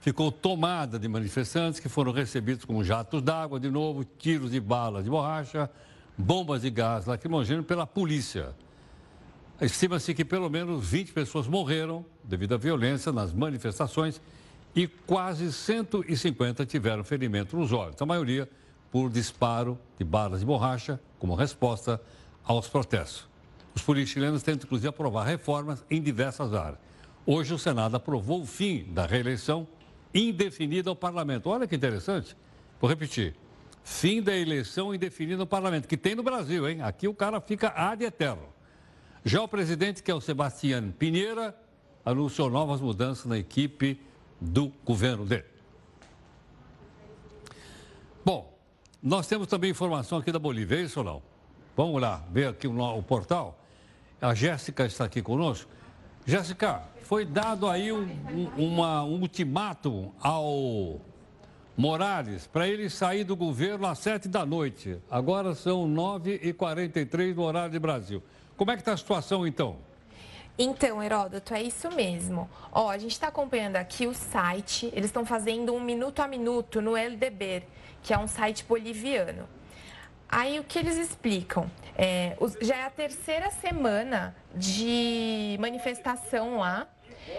[0.00, 5.02] ficou tomada de manifestantes que foram recebidos com jatos d'água, de novo, tiros de bala
[5.02, 5.70] de borracha,
[6.16, 8.54] bombas de gás lacrimogêneo pela polícia.
[9.60, 14.20] Estima-se que pelo menos 20 pessoas morreram devido à violência nas manifestações
[14.78, 18.48] e quase 150 tiveram ferimento nos olhos, a maioria
[18.92, 22.00] por disparo de balas de borracha como resposta
[22.44, 23.26] aos protestos.
[23.74, 26.78] Os políticos chilenos tentam, inclusive, aprovar reformas em diversas áreas.
[27.26, 29.66] Hoje, o Senado aprovou o fim da reeleição
[30.14, 31.50] indefinida ao parlamento.
[31.50, 32.36] Olha que interessante.
[32.80, 33.34] Vou repetir.
[33.82, 36.82] Fim da eleição indefinida no parlamento, que tem no Brasil, hein?
[36.82, 38.44] Aqui o cara fica ad eterno.
[39.24, 41.52] Já o presidente, que é o Sebastião Pinheira,
[42.04, 44.06] anunciou novas mudanças na equipe
[44.40, 45.44] do governo dele.
[48.24, 48.58] Bom,
[49.02, 51.22] nós temos também informação aqui da Bolívia, é isso ou não?
[51.76, 53.58] Vamos lá, ver aqui o, o portal.
[54.20, 55.70] A Jéssica está aqui conosco.
[56.26, 58.02] Jéssica, foi dado aí um,
[58.56, 61.00] um, um ultimato ao
[61.76, 64.98] Morales para ele sair do governo às sete da noite.
[65.08, 67.00] Agora são nove e quarenta
[67.34, 68.22] no horário de Brasil.
[68.56, 69.78] Como é que está a situação então?
[70.60, 72.50] Então, Heródoto, é isso mesmo.
[72.72, 76.82] Ó, a gente está acompanhando aqui o site, eles estão fazendo um minuto a minuto
[76.82, 77.62] no LDB,
[78.02, 79.48] que é um site boliviano.
[80.28, 81.70] Aí o que eles explicam?
[81.96, 86.88] É, já é a terceira semana de manifestação lá.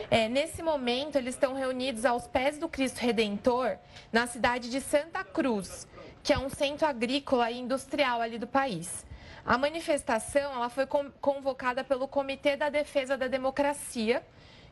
[0.10, 3.78] É, nesse momento, eles estão reunidos aos pés do Cristo Redentor,
[4.14, 5.86] na cidade de Santa Cruz,
[6.24, 9.06] que é um centro agrícola e industrial ali do país.
[9.46, 10.86] A manifestação ela foi
[11.22, 14.24] convocada pelo Comitê da Defesa da Democracia,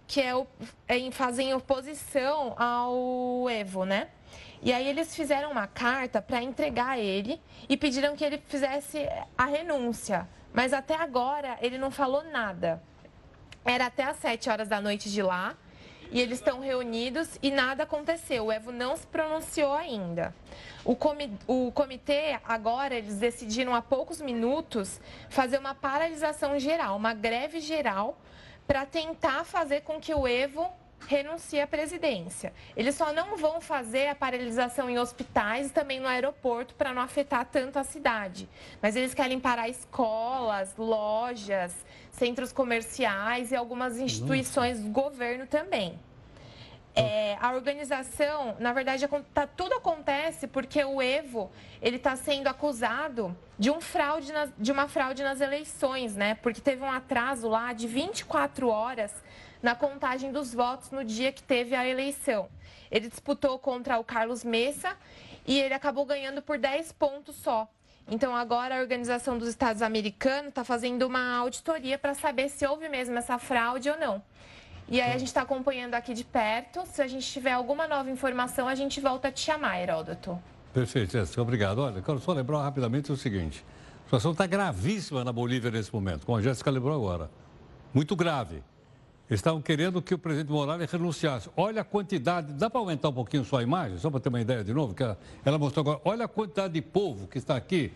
[0.06, 0.48] que é, o,
[0.88, 4.10] é fazem oposição ao Evo, né?
[4.62, 9.08] E aí eles fizeram uma carta para entregar ele e pediram que ele fizesse
[9.38, 10.28] a renúncia.
[10.54, 12.82] Mas até agora ele não falou nada.
[13.64, 15.56] Era até às 7 horas da noite de lá
[16.12, 18.46] e eles estão reunidos e nada aconteceu.
[18.46, 20.34] O Evo não se pronunciou ainda.
[20.84, 27.14] O, comi o comitê, agora, eles decidiram há poucos minutos fazer uma paralisação geral, uma
[27.14, 28.18] greve geral,
[28.66, 30.70] para tentar fazer com que o Evo
[31.06, 32.54] renuncie à presidência.
[32.76, 37.02] Eles só não vão fazer a paralisação em hospitais e também no aeroporto para não
[37.02, 38.50] afetar tanto a cidade.
[38.82, 41.74] Mas eles querem parar escolas, lojas,
[42.18, 46.00] centros comerciais e algumas instituições do governo também.
[46.96, 53.38] É, a organização, na verdade, tá, tudo acontece porque o Evo ele está sendo acusado
[53.58, 56.34] de, um fraude nas, de uma fraude nas eleições, né?
[56.34, 59.14] Porque teve um atraso lá de 24 horas
[59.62, 62.50] na contagem dos votos no dia que teve a eleição.
[62.90, 64.98] Ele disputou contra o Carlos Messa
[65.46, 67.70] e ele acabou ganhando por 10 pontos só.
[68.10, 72.88] Então, agora a Organização dos Estados Americanos está fazendo uma auditoria para saber se houve
[72.88, 74.24] mesmo essa fraude ou não.
[74.90, 76.86] E aí a gente está acompanhando aqui de perto.
[76.86, 80.40] Se a gente tiver alguma nova informação, a gente volta a te chamar, Heródoto.
[80.74, 81.42] Perfeito, Jéssica.
[81.42, 81.80] Obrigado.
[81.80, 83.66] Olha, quero só lembrar rapidamente o seguinte.
[84.02, 87.30] A situação está gravíssima na Bolívia nesse momento, como a Jéssica lembrou agora.
[87.94, 88.64] Muito grave.
[89.30, 91.50] Estavam querendo que o presidente Morales renunciasse.
[91.58, 94.40] Olha a quantidade, dá para aumentar um pouquinho só a imagem, só para ter uma
[94.40, 95.04] ideia de novo, que
[95.44, 96.02] ela mostrou agora.
[96.06, 97.92] Olha a quantidade de povo que está aqui.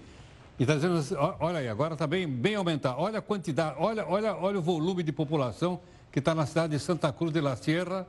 [0.60, 2.98] E está dizendo assim, olha aí, agora está bem, bem aumentar.
[2.98, 5.80] Olha a quantidade, olha, olha, olha o volume de população
[6.12, 8.06] que está na cidade de Santa Cruz de la Sierra.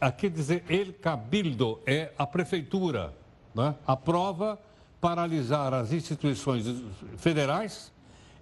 [0.00, 3.12] Aqui dizer El Cabildo é a prefeitura.
[3.52, 3.74] Né?
[3.84, 4.56] Aprova
[5.00, 6.64] paralisar as instituições
[7.16, 7.92] federais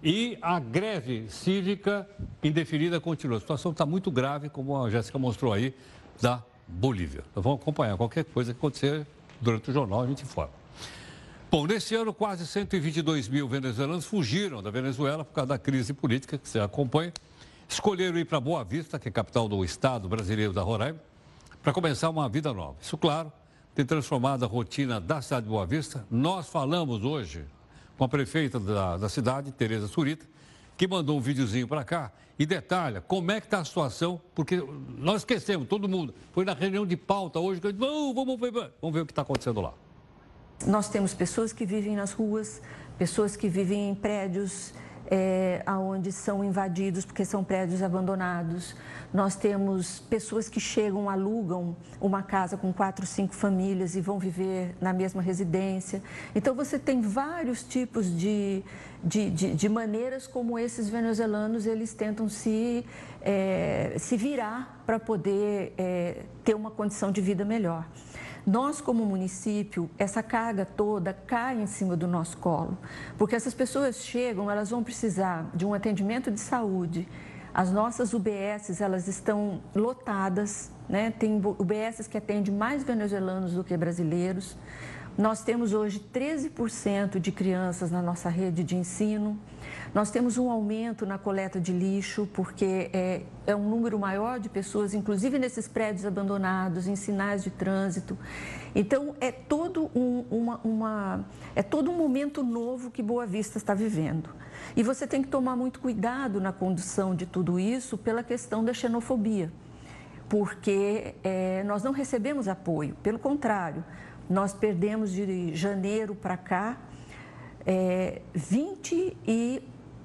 [0.03, 2.09] e a greve cívica
[2.43, 3.39] indefinida continua.
[3.39, 5.75] A situação está muito grave, como a Jéssica mostrou aí,
[6.21, 7.25] da Bolívia.
[7.31, 9.07] Então, vamos acompanhar qualquer coisa que acontecer
[9.41, 10.53] durante o jornal, a gente informa.
[11.51, 16.37] Bom, nesse ano, quase 122 mil venezuelanos fugiram da Venezuela por causa da crise política
[16.37, 17.13] que você acompanha.
[17.67, 21.01] Escolheram ir para Boa Vista, que é a capital do estado brasileiro da Roraima,
[21.63, 22.77] para começar uma vida nova.
[22.81, 23.33] Isso, claro,
[23.75, 26.07] tem transformado a rotina da cidade de Boa Vista.
[26.11, 27.45] Nós falamos hoje
[27.99, 30.25] com a prefeita da, da cidade, Tereza Surita,
[30.77, 34.63] que mandou um videozinho para cá e detalha como é que está a situação, porque
[34.97, 36.15] nós esquecemos, todo mundo.
[36.33, 39.23] Foi na reunião de pauta hoje, que vamos, vamos, ver, vamos ver o que está
[39.23, 39.75] acontecendo lá.
[40.65, 42.63] Nós temos pessoas que vivem nas ruas,
[42.97, 44.73] pessoas que vivem em prédios
[45.11, 48.77] é, onde são invadidos porque são prédios abandonados.
[49.13, 54.77] Nós temos pessoas que chegam, alugam uma casa com quatro, cinco famílias e vão viver
[54.81, 56.03] na mesma residência.
[56.35, 58.63] Então, você tem vários tipos de,
[59.03, 62.85] de, de, de maneiras como esses venezuelanos eles tentam se,
[63.23, 67.87] é, se virar para poder é, ter uma condição de vida melhor.
[68.49, 72.79] Nós, como município, essa carga toda cai em cima do nosso colo,
[73.19, 77.07] porque essas pessoas chegam, elas vão precisar de um atendimento de saúde.
[77.53, 81.11] As nossas UBSs, elas estão lotadas, né?
[81.11, 84.57] Tem UBSs que atendem mais venezuelanos do que brasileiros.
[85.19, 89.39] Nós temos hoje 13% de crianças na nossa rede de ensino.
[89.95, 94.49] Nós temos um aumento na coleta de lixo, porque é, é um número maior de
[94.49, 98.17] pessoas, inclusive nesses prédios abandonados, em sinais de trânsito.
[98.75, 101.25] Então, é todo um, uma, uma,
[101.55, 104.31] é todo um momento novo que Boa Vista está vivendo.
[104.77, 108.75] E você tem que tomar muito cuidado na condução de tudo isso pela questão da
[108.75, 109.51] xenofobia,
[110.29, 113.83] porque é, nós não recebemos apoio, pelo contrário,
[114.29, 116.77] nós perdemos de janeiro para cá
[117.67, 118.21] é,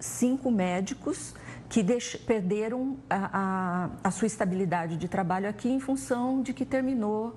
[0.04, 1.34] 25 médicos
[1.70, 6.66] que deix, perderam a, a, a, sua estabilidade de trabalho aqui em função de que
[6.66, 7.36] terminou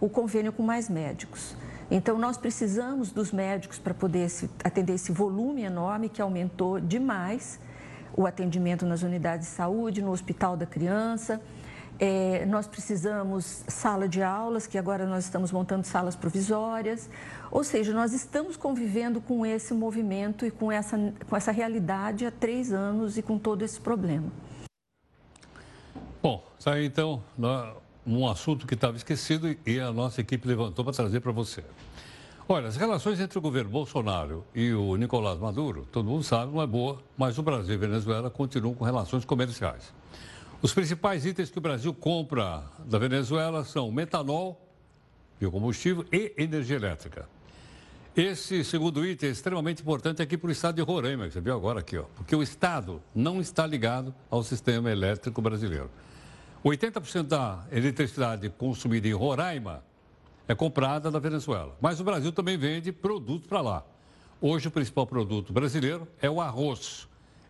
[0.00, 1.56] o convênio com mais médicos.
[1.90, 4.28] Então, nós precisamos dos médicos para poder
[4.62, 7.58] atender esse volume enorme que aumentou demais
[8.16, 11.42] o atendimento nas unidades de saúde, no Hospital da Criança.
[11.98, 17.08] É, nós precisamos sala de aulas, que agora nós estamos montando salas provisórias.
[17.50, 22.30] Ou seja, nós estamos convivendo com esse movimento e com essa, com essa realidade há
[22.30, 24.26] três anos e com todo esse problema.
[26.22, 27.22] Bom, aí então
[28.06, 31.62] um assunto que estava esquecido e a nossa equipe levantou para trazer para você.
[32.46, 36.60] Olha, as relações entre o governo Bolsonaro e o Nicolás Maduro, todo mundo sabe, não
[36.60, 39.94] é boa, mas o Brasil e a Venezuela continuam com relações comerciais.
[40.64, 44.66] Os principais itens que o Brasil compra da Venezuela são metanol,
[45.38, 47.28] biocombustível e energia elétrica.
[48.16, 51.54] Esse segundo item é extremamente importante aqui para o estado de Roraima, que você viu
[51.54, 55.90] agora aqui, ó, porque o estado não está ligado ao sistema elétrico brasileiro.
[56.64, 59.84] 80% da eletricidade consumida em Roraima
[60.48, 63.84] é comprada da Venezuela, mas o Brasil também vende produtos para lá.
[64.40, 67.06] Hoje o principal produto brasileiro é o arroz.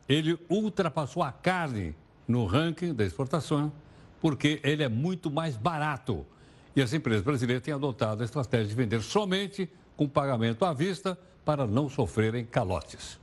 [0.09, 1.95] Ele ultrapassou a carne
[2.27, 3.73] no ranking da exportação,
[4.21, 6.27] porque ele é muito mais barato.
[6.75, 11.19] E as empresas brasileiras têm adotado a estratégia de vender somente com pagamento à vista
[11.45, 13.19] para não sofrerem calotes.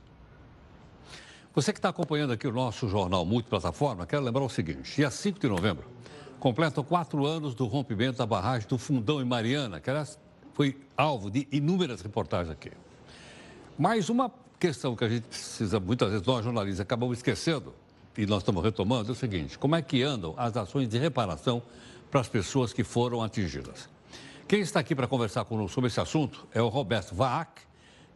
[1.54, 5.38] Você que está acompanhando aqui o nosso jornal multiplataforma, quero lembrar o seguinte: dia 5
[5.38, 5.84] de novembro,
[6.40, 10.18] completam quatro anos do rompimento da barragem do Fundão em Mariana, que aliás,
[10.54, 12.70] foi alvo de inúmeras reportagens aqui.
[13.78, 17.74] Mais uma questão que a gente precisa, muitas vezes, nós jornalistas acabamos esquecendo,
[18.16, 21.62] e nós estamos retomando, é o seguinte: como é que andam as ações de reparação
[22.10, 23.88] para as pessoas que foram atingidas?
[24.46, 27.62] Quem está aqui para conversar conosco sobre esse assunto é o Roberto Vaak,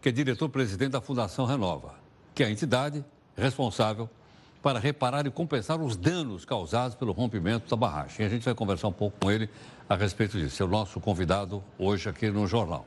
[0.00, 1.94] que é diretor-presidente da Fundação Renova,
[2.34, 3.04] que é a entidade
[3.36, 4.08] responsável
[4.62, 8.16] para reparar e compensar os danos causados pelo rompimento da barragem.
[8.20, 9.48] E a gente vai conversar um pouco com ele
[9.88, 10.62] a respeito disso.
[10.62, 12.84] É o nosso convidado hoje aqui no jornal.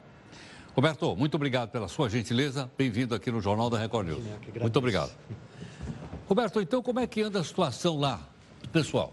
[0.75, 2.69] Roberto, muito obrigado pela sua gentileza.
[2.77, 4.23] Bem-vindo aqui no Jornal da Record News.
[4.61, 5.11] Muito obrigado.
[6.29, 8.21] Roberto, então como é que anda a situação lá,
[8.71, 9.11] pessoal?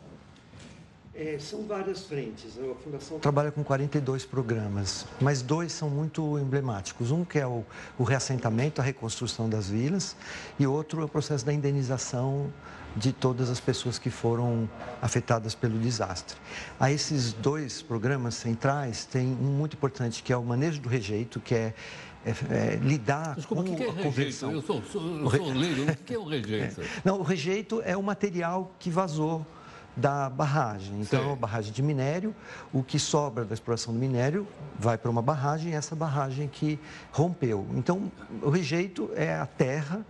[1.15, 2.59] É, são várias frentes.
[2.59, 7.11] A Fundação trabalha com 42 programas, mas dois são muito emblemáticos.
[7.11, 7.65] Um que é o,
[7.99, 10.15] o reassentamento, a reconstrução das vilas,
[10.59, 12.53] e outro é o processo da indenização
[12.95, 14.69] de todas as pessoas que foram
[15.01, 16.37] afetadas pelo desastre.
[16.79, 21.41] A esses dois programas centrais tem um muito importante que é o manejo do rejeito,
[21.41, 21.75] que é
[22.27, 24.51] é, é, lidar Desculpa, com que é a conversão.
[24.51, 26.81] Eu sou, sou, eu sou leigo, o que é o rejeito?
[26.81, 26.85] É.
[27.05, 29.47] Não, o rejeito é o material que vazou
[29.97, 31.01] da barragem.
[31.01, 32.35] Então, a barragem de minério,
[32.73, 34.47] o que sobra da exploração do minério
[34.77, 36.79] vai para uma barragem, essa barragem que
[37.13, 37.65] rompeu.
[37.75, 38.11] Então,
[38.43, 40.05] o rejeito é a terra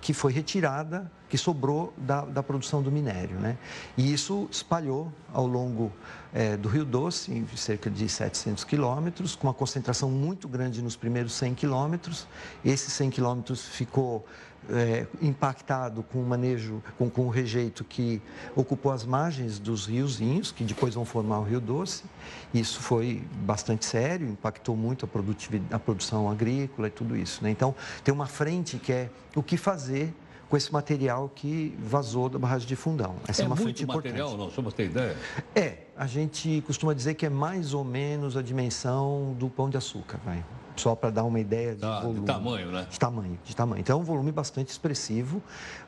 [0.00, 3.40] que foi retirada, que sobrou da, da produção do minério.
[3.40, 3.56] Né?
[3.96, 5.90] E isso espalhou ao longo
[6.30, 11.32] é, do Rio Doce, cerca de 700 quilômetros, com uma concentração muito grande nos primeiros
[11.32, 12.26] 100 quilômetros.
[12.62, 14.26] Esses 100 quilômetros ficou
[14.68, 18.20] é, impactado com o manejo, com, com o rejeito que
[18.54, 22.04] ocupou as margens dos riozinhos, que depois vão formar o Rio Doce.
[22.52, 27.42] Isso foi bastante sério, impactou muito a, produtividade, a produção agrícola e tudo isso.
[27.42, 27.48] Né?
[27.48, 27.74] Então,
[28.04, 30.12] tem uma frente que é o que fazer
[30.52, 33.16] com esse material que vazou da barragem de Fundão.
[33.26, 34.12] Essa é, é uma frente importante.
[34.12, 34.50] material, não?
[34.50, 35.16] Só para ter ideia?
[35.54, 39.78] É, a gente costuma dizer que é mais ou menos a dimensão do pão de
[39.78, 40.44] açúcar, vai
[40.76, 42.86] só para dar uma ideia de, ah, volume, de tamanho, né?
[42.90, 43.80] De tamanho, de tamanho.
[43.80, 45.42] Então, é um volume bastante expressivo.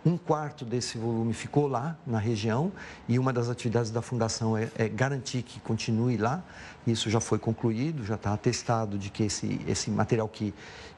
[0.04, 2.70] Um quarto desse volume ficou lá, na região,
[3.08, 6.42] e uma das atividades da Fundação é, é garantir que continue lá.
[6.86, 10.52] Isso já foi concluído, já está atestado de que esse, esse material que,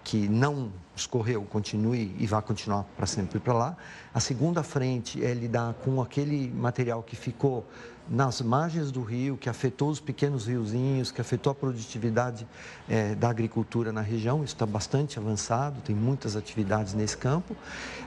[0.06, 3.76] que não escorreu continue e vai continuar para sempre para lá.
[4.14, 7.66] A segunda frente é lidar com aquele material que ficou
[8.08, 12.46] nas margens do rio, que afetou os pequenos riozinhos, que afetou a produtividade
[12.88, 14.44] é, da agricultura na região.
[14.44, 17.56] Isso está bastante avançado, tem muitas atividades nesse campo.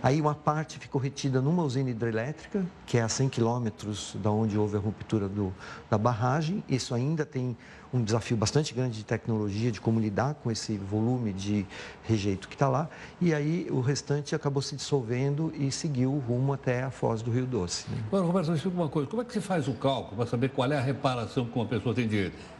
[0.02, 4.58] Aí uma parte ficou retida numa usina hidrelétrica, que é a 100 quilômetros da onde
[4.58, 5.54] houve a ruptura do,
[5.90, 6.64] da barragem.
[6.70, 7.58] Isso ainda tem
[7.94, 11.66] um desafio bastante grande de tecnologia, de como lidar com esse volume de
[12.04, 12.90] rejeito que está lá.
[13.20, 17.32] E aí o restante acabou se dissolvendo e seguiu o rumo até a foz do
[17.32, 17.90] Rio Doce.
[17.90, 17.98] Né?
[18.08, 19.10] Agora, Roberto, me explica uma coisa.
[19.10, 21.66] Como é que se faz o cálculo para saber qual é a reparação que uma
[21.66, 22.59] pessoa tem direito?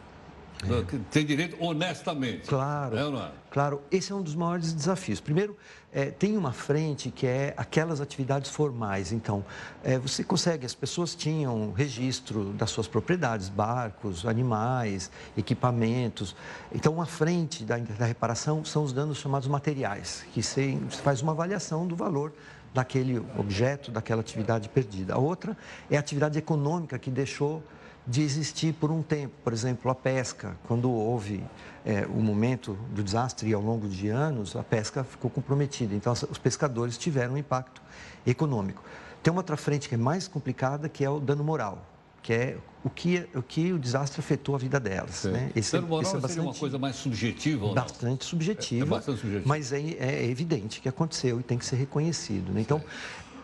[0.62, 0.98] É.
[1.10, 2.46] Tem direito honestamente.
[2.46, 2.96] Claro.
[2.96, 3.30] É é?
[3.50, 5.20] Claro, esse é um dos maiores desafios.
[5.20, 5.56] Primeiro,
[5.92, 9.10] é, tem uma frente que é aquelas atividades formais.
[9.10, 9.44] Então,
[9.82, 16.36] é, você consegue, as pessoas tinham registro das suas propriedades, barcos, animais, equipamentos.
[16.72, 21.32] Então, uma frente da, da reparação são os danos chamados materiais, que você faz uma
[21.32, 22.32] avaliação do valor
[22.72, 25.14] daquele objeto, daquela atividade perdida.
[25.14, 25.56] A outra
[25.90, 27.62] é a atividade econômica que deixou
[28.06, 29.34] de existir por um tempo.
[29.44, 30.56] Por exemplo, a pesca.
[30.66, 31.44] Quando houve
[31.84, 35.94] é, o momento do desastre e ao longo de anos, a pesca ficou comprometida.
[35.94, 37.82] Então, os pescadores tiveram um impacto
[38.26, 38.82] econômico.
[39.22, 41.84] Tem uma outra frente que é mais complicada, que é o dano moral,
[42.22, 45.24] que é o que o, que o desastre afetou a vida delas.
[45.24, 45.50] Né?
[45.54, 48.90] Esse, dano moral esse é bastante, uma coisa mais subjetiva ou Bastante subjetiva, é, é
[48.90, 49.48] bastante subjetiva.
[49.48, 52.52] mas é, é, evidente que aconteceu e tem que ser reconhecido.
[52.52, 52.62] Né?
[52.62, 52.82] Então,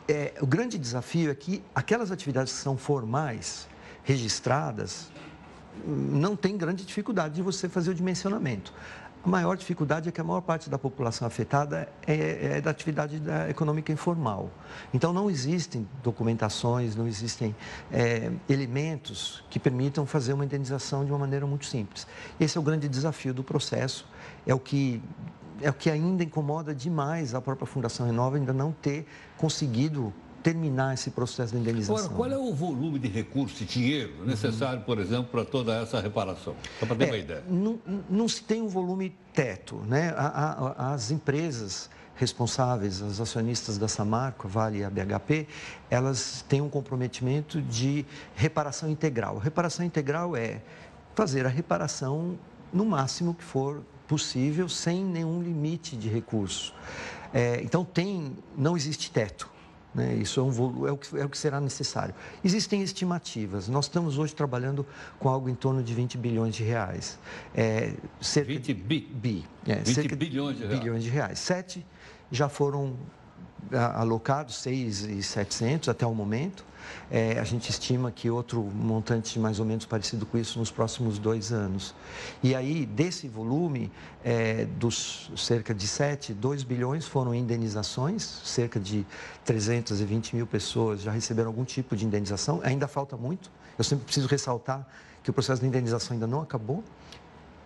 [0.09, 3.69] é, o grande desafio é que aquelas atividades que são formais,
[4.07, 5.11] registradas,
[5.85, 8.73] não tem grande dificuldade de você fazer o dimensionamento.
[9.25, 13.19] A maior dificuldade é que a maior parte da população afetada é, é da atividade
[13.19, 14.49] da econômica informal.
[14.95, 17.55] Então, não existem documentações, não existem
[17.91, 22.07] é, elementos que permitam fazer uma indenização de uma maneira muito simples.
[22.39, 24.07] Esse é o grande desafio do processo,
[24.47, 25.03] é o que
[25.63, 29.07] é o que ainda incomoda demais a própria Fundação Renova ainda não ter
[29.39, 30.13] conseguido
[30.47, 31.97] terminar esse processo de indenização.
[31.97, 34.85] Agora, qual é o volume de recursos, de dinheiro necessário, uhum.
[34.85, 36.55] por exemplo, para toda essa reparação?
[36.79, 37.45] Só para ter é, uma ideia.
[37.49, 39.83] Não, não, se tem um volume teto.
[39.89, 40.15] Né?
[40.17, 40.27] A,
[40.87, 45.49] a, as empresas responsáveis, as acionistas da Samarco, Vale e a BHP,
[45.91, 49.39] elas têm um comprometimento de reparação integral.
[49.39, 50.63] A reparação integral é
[51.17, 52.39] fazer a reparação
[52.73, 56.73] no máximo que for possível, sem nenhum limite de recurso.
[57.35, 59.56] É, então, tem, não existe teto.
[59.97, 60.15] Né?
[60.17, 62.15] Isso é, um, é, o que, é o que será necessário.
[62.45, 63.67] Existem estimativas.
[63.67, 64.85] Nós estamos hoje trabalhando
[65.19, 67.19] com algo em torno de 20 bilhões de reais.
[67.55, 69.01] É, cerca 20 bi?
[69.01, 70.81] bi é, 20 cerca bilhões de reais.
[70.81, 71.39] bilhões de reais.
[71.39, 71.87] Sete
[72.31, 72.95] já foram
[73.73, 76.65] alocados, 6,700 até o momento.
[77.11, 81.19] É, a gente estima que outro montante mais ou menos parecido com isso nos próximos
[81.19, 81.95] dois anos.
[82.43, 83.91] E aí, desse volume,
[84.25, 89.07] é, dos cerca de 7, 2 bilhões foram indenizações, cerca de
[89.45, 93.51] 320 mil pessoas já receberam algum tipo de indenização, ainda falta muito.
[93.79, 94.87] Eu sempre preciso ressaltar
[95.23, 96.83] que o processo de indenização ainda não acabou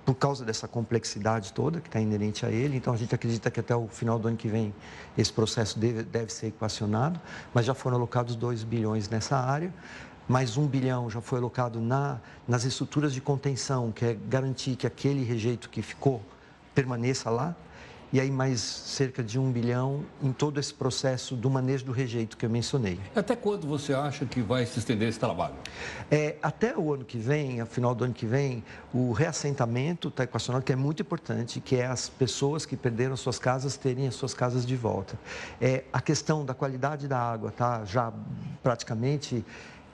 [0.04, 2.76] por causa dessa complexidade toda que está inerente a ele.
[2.76, 4.74] Então, a gente acredita que até o final do ano que vem
[5.16, 7.20] esse processo deve, deve ser equacionado,
[7.52, 9.72] mas já foram alocados 2 bilhões nessa área.
[10.28, 14.86] Mais um bilhão já foi alocado na, nas estruturas de contenção, que é garantir que
[14.86, 16.22] aquele rejeito que ficou
[16.74, 17.54] permaneça lá
[18.12, 22.36] e aí mais cerca de um bilhão em todo esse processo do manejo do rejeito
[22.36, 22.98] que eu mencionei.
[23.14, 25.54] Até quando você acha que vai se estender esse trabalho?
[26.10, 30.24] É, até o ano que vem, a final do ano que vem, o reassentamento está
[30.24, 34.14] equacionado, que é muito importante, que é as pessoas que perderam suas casas terem as
[34.14, 35.18] suas casas de volta.
[35.60, 38.12] É, a questão da qualidade da água está já
[38.62, 39.44] praticamente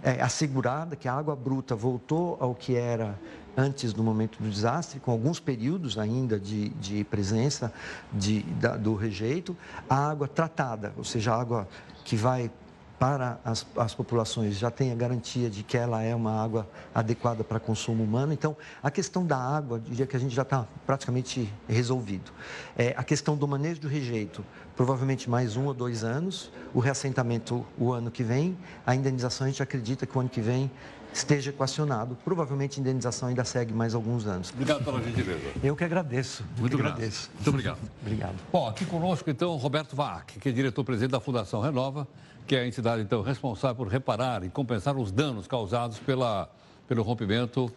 [0.03, 3.19] é, assegurada, que a água bruta voltou ao que era
[3.57, 7.73] antes do momento do desastre, com alguns períodos ainda de, de presença
[8.13, 9.57] de, da, do rejeito,
[9.89, 11.69] a água tratada, ou seja, a água
[12.05, 12.51] que vai
[12.99, 17.45] para as, as populações já tem a garantia de que ela é uma água adequada
[17.45, 18.33] para consumo humano.
[18.33, 22.31] Então, a questão da água, diria que a gente já está praticamente resolvido.
[22.77, 24.45] É, a questão do manejo do rejeito,
[24.75, 26.51] provavelmente mais um ou dois anos.
[26.73, 28.57] O reassentamento o ano que vem.
[28.87, 30.71] A indenização, a gente acredita que o ano que vem
[31.19, 32.17] esteja equacionado.
[32.25, 34.51] Provavelmente a indenização ainda segue mais alguns anos.
[34.51, 35.41] Obrigado pela gentileza.
[35.63, 36.45] Eu que agradeço.
[36.59, 37.31] Muito que agradeço.
[37.35, 37.79] Muito obrigado.
[38.03, 38.37] obrigado.
[38.53, 42.07] Bom, aqui conosco então Roberto Vac, que é diretor-presidente da Fundação Renova,
[42.47, 46.51] que é a entidade então responsável por reparar e compensar os danos causados pela,
[46.87, 47.73] pelo rompimento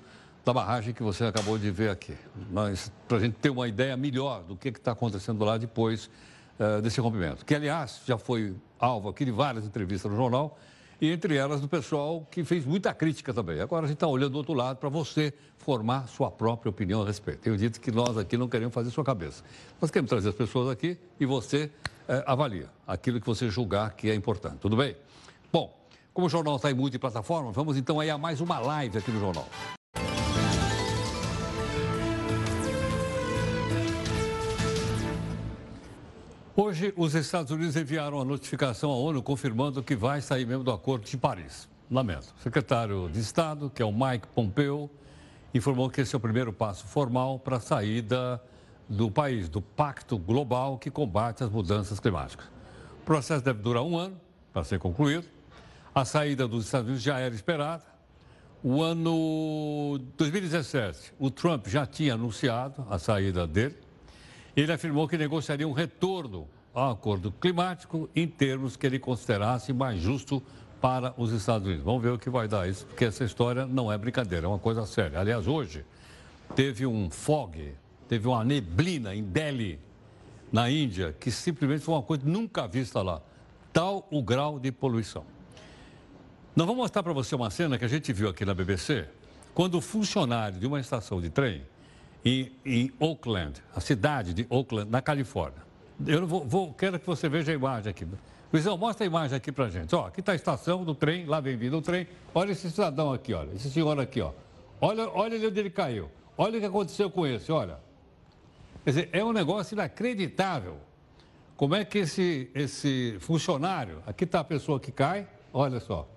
[0.45, 2.15] da barragem que você acabou de ver aqui.
[2.51, 6.09] Mas para a gente ter uma ideia melhor do que está acontecendo lá depois
[6.59, 10.57] uh, desse rompimento, que aliás já foi alvo aqui de várias entrevistas no jornal
[11.01, 13.59] e entre elas do pessoal que fez muita crítica também.
[13.61, 17.05] Agora a gente está olhando do outro lado para você formar sua própria opinião a
[17.05, 17.39] respeito.
[17.39, 19.43] Tenho dito que nós aqui não queremos fazer sua cabeça.
[19.81, 21.71] Nós queremos trazer as pessoas aqui e você
[22.07, 24.57] é, avalia aquilo que você julgar que é importante.
[24.57, 24.95] Tudo bem?
[25.51, 25.77] Bom,
[26.13, 29.19] como o jornal está em multiplataforma, vamos então aí a mais uma live aqui no
[29.19, 29.47] jornal.
[36.61, 40.73] Hoje, os Estados Unidos enviaram a notificação à ONU confirmando que vai sair mesmo do
[40.73, 41.69] Acordo de Paris.
[41.89, 42.35] Lamento.
[42.37, 44.89] O secretário de Estado, que é o Mike Pompeo,
[45.53, 48.43] informou que esse é o primeiro passo formal para a saída
[48.89, 52.47] do país, do Pacto Global que combate as mudanças climáticas.
[53.03, 54.19] O processo deve durar um ano
[54.51, 55.29] para ser concluído.
[55.95, 57.85] A saída dos Estados Unidos já era esperada.
[58.61, 63.77] O ano 2017, o Trump já tinha anunciado a saída dele.
[64.55, 69.99] Ele afirmou que negociaria um retorno ao acordo climático em termos que ele considerasse mais
[69.99, 70.41] justo
[70.81, 71.83] para os Estados Unidos.
[71.83, 74.59] Vamos ver o que vai dar isso, porque essa história não é brincadeira, é uma
[74.59, 75.19] coisa séria.
[75.19, 75.85] Aliás, hoje
[76.55, 77.73] teve um fog,
[78.07, 79.79] teve uma neblina em Delhi,
[80.51, 83.21] na Índia, que simplesmente foi uma coisa nunca vista lá.
[83.71, 85.23] Tal o grau de poluição.
[86.55, 89.07] Nós vamos mostrar para você uma cena que a gente viu aqui na BBC,
[89.53, 91.61] quando o funcionário de uma estação de trem
[92.23, 95.61] em, em Oakland, a cidade de Oakland, na Califórnia.
[96.05, 98.07] Eu vou, vou, quero que você veja a imagem aqui.
[98.51, 99.93] Luizão, mostra a imagem aqui para gente.
[99.93, 102.07] Ó, aqui está a estação do trem, lá vem vindo o trem.
[102.33, 103.53] Olha esse cidadão aqui, olha.
[103.53, 104.31] Esse senhor aqui, ó.
[104.81, 106.09] Olha, olha onde ele caiu.
[106.37, 107.77] Olha o que aconteceu com esse, olha.
[108.83, 110.77] Quer dizer, é um negócio inacreditável.
[111.55, 116.07] Como é que esse, esse funcionário, aqui está a pessoa que cai, olha só.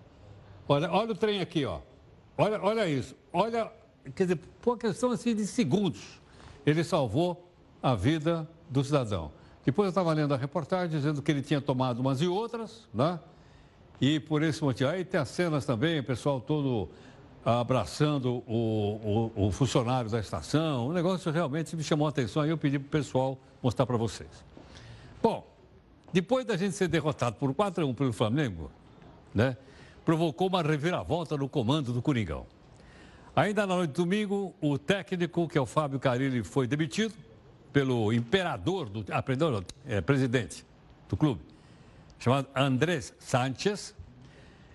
[0.68, 1.80] Olha, olha o trem aqui, ó.
[2.38, 3.16] Olha, olha isso.
[3.32, 3.70] Olha,
[4.14, 6.20] quer dizer, por uma questão assim de segundos,
[6.64, 7.48] ele salvou
[7.82, 9.30] a vida do cidadão.
[9.64, 13.18] Depois eu estava lendo a reportagem dizendo que ele tinha tomado umas e outras, né?
[14.00, 14.90] E por esse motivo.
[14.90, 16.88] Aí tem as cenas também, o pessoal todo
[17.44, 20.88] abraçando o, o, o funcionário da estação.
[20.88, 23.96] O negócio realmente me chamou a atenção e eu pedi para o pessoal mostrar para
[23.96, 24.30] vocês.
[25.22, 25.46] Bom,
[26.12, 28.70] depois da gente ser derrotado por 4 a 1 pelo Flamengo,
[29.34, 29.56] né?
[30.04, 32.46] Provocou uma reviravolta no comando do Coringão.
[33.34, 37.14] Ainda na noite de domingo, o técnico, que é o Fábio Carilli, foi demitido
[37.72, 40.66] pelo imperador, do, ah, perdão, é, presidente
[41.08, 41.40] do clube,
[42.18, 43.94] chamado Andrés Sánchez.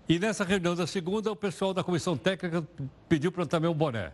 [0.10, 2.68] E nessa reunião da segunda, o pessoal da comissão técnica
[3.08, 4.12] pediu para também um boné.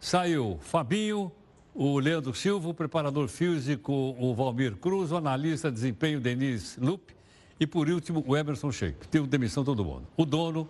[0.00, 1.30] Saiu Fabinho,
[1.72, 7.14] o Leandro Silva, o preparador físico, o Valmir Cruz, o analista de desempenho, Denise Lupe,
[7.60, 9.06] e por último, o Emerson Sheik.
[9.06, 10.08] Teve demissão todo mundo.
[10.16, 10.68] O dono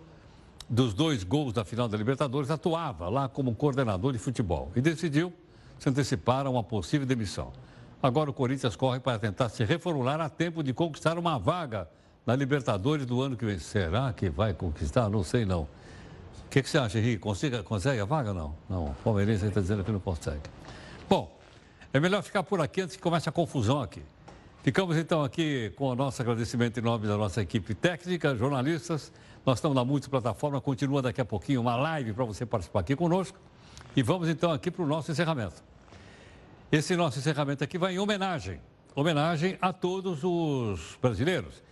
[0.69, 5.33] dos dois gols da final da Libertadores atuava lá como coordenador de futebol e decidiu
[5.79, 7.51] se antecipar a uma possível demissão.
[8.01, 11.89] Agora o Corinthians corre para tentar se reformular a tempo de conquistar uma vaga
[12.25, 13.57] na Libertadores do ano que vem.
[13.57, 15.09] Será que vai conquistar?
[15.09, 15.63] Não sei não.
[16.45, 17.17] O que, que, você acha, Henrique?
[17.17, 18.55] Consegue, consegue a vaga não?
[18.69, 20.41] Não, o Palmeirense está dizendo que não consegue.
[21.09, 21.35] Bom,
[21.91, 24.01] é melhor ficar por aqui antes que comece a confusão aqui.
[24.63, 29.11] Ficamos então aqui com o nosso agradecimento em nome da nossa equipe técnica, jornalistas.
[29.49, 33.35] Nós estamos na multiplataforma, continua daqui a pouquinho uma live para você participar aqui conosco.
[33.95, 35.63] E vamos então aqui para o nosso encerramento.
[36.71, 38.61] Esse nosso encerramento aqui vai em homenagem,
[38.93, 41.63] homenagem a todos os brasileiros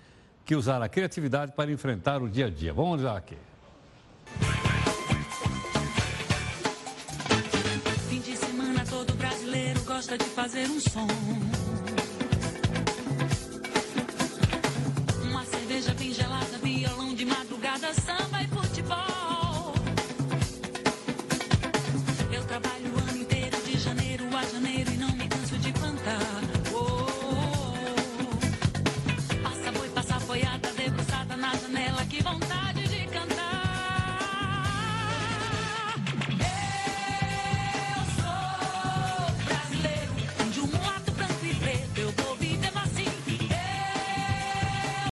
[0.43, 2.73] que usaram a criatividade para enfrentar o dia a dia.
[2.73, 3.37] Vamos lá aqui.
[8.09, 11.66] Fim de semana todo brasileiro gosta de fazer um som.